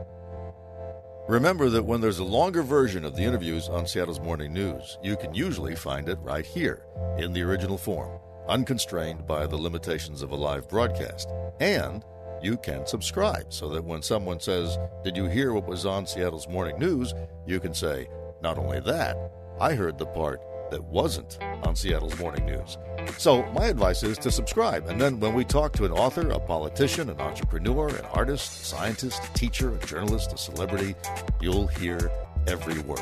Remember 1.29 1.69
that 1.69 1.85
when 1.85 2.01
there's 2.01 2.21
a 2.21 2.25
longer 2.25 2.63
version 2.63 3.05
of 3.05 3.15
the 3.15 3.23
interviews 3.23 3.69
on 3.69 3.87
Seattle's 3.87 4.21
Morning 4.21 4.51
News, 4.53 4.97
you 5.03 5.15
can 5.15 5.35
usually 5.35 5.77
find 5.77 6.09
it 6.09 6.19
right 6.21 6.47
here 6.47 6.85
in 7.19 7.35
the 7.35 7.43
original 7.43 7.77
form, 7.77 8.19
unconstrained 8.49 9.27
by 9.27 9.47
the 9.47 9.57
limitations 9.57 10.23
of 10.23 10.31
a 10.31 10.35
live 10.37 10.67
broadcast. 10.71 11.29
And 11.61 12.03
you 12.43 12.57
can 12.57 12.87
subscribe 12.87 13.53
so 13.53 13.69
that 13.69 13.85
when 13.85 14.01
someone 14.01 14.41
says, 14.41 14.79
Did 15.05 15.19
you 15.19 15.27
hear 15.27 15.53
what 15.53 15.67
was 15.67 15.85
on 15.85 16.07
Seattle's 16.07 16.49
Morning 16.49 16.79
News? 16.79 17.13
you 17.47 17.61
can 17.61 17.75
say, 17.75 18.09
Not 18.43 18.57
only 18.57 18.81
that, 18.81 19.19
I 19.61 19.75
heard 19.75 19.99
the 19.99 20.07
part 20.07 20.41
that 20.71 20.83
wasn't 20.85 21.37
on 21.43 21.77
Seattle's 21.77 22.19
Morning 22.19 22.47
News. 22.47 22.79
So, 23.17 23.45
my 23.53 23.67
advice 23.67 24.03
is 24.03 24.19
to 24.19 24.31
subscribe. 24.31 24.87
And 24.89 25.01
then 25.01 25.19
when 25.19 25.35
we 25.35 25.45
talk 25.45 25.73
to 25.75 25.85
an 25.85 25.93
author, 25.93 26.29
a 26.31 26.39
politician, 26.39 27.11
an 27.11 27.21
entrepreneur, 27.21 27.89
an 27.89 28.05
artist, 28.13 28.63
a 28.63 28.65
scientist, 28.65 29.23
a 29.25 29.33
teacher, 29.33 29.75
a 29.75 29.79
journalist, 29.87 30.33
a 30.33 30.39
celebrity, 30.39 30.95
you'll 31.41 31.67
hear 31.67 32.11
every 32.47 32.79
word. 32.81 33.01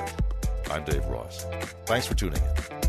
I'm 0.71 0.85
Dave 0.85 1.05
Ross. 1.07 1.45
Thanks 1.87 2.07
for 2.07 2.15
tuning 2.15 2.43
in. 2.43 2.86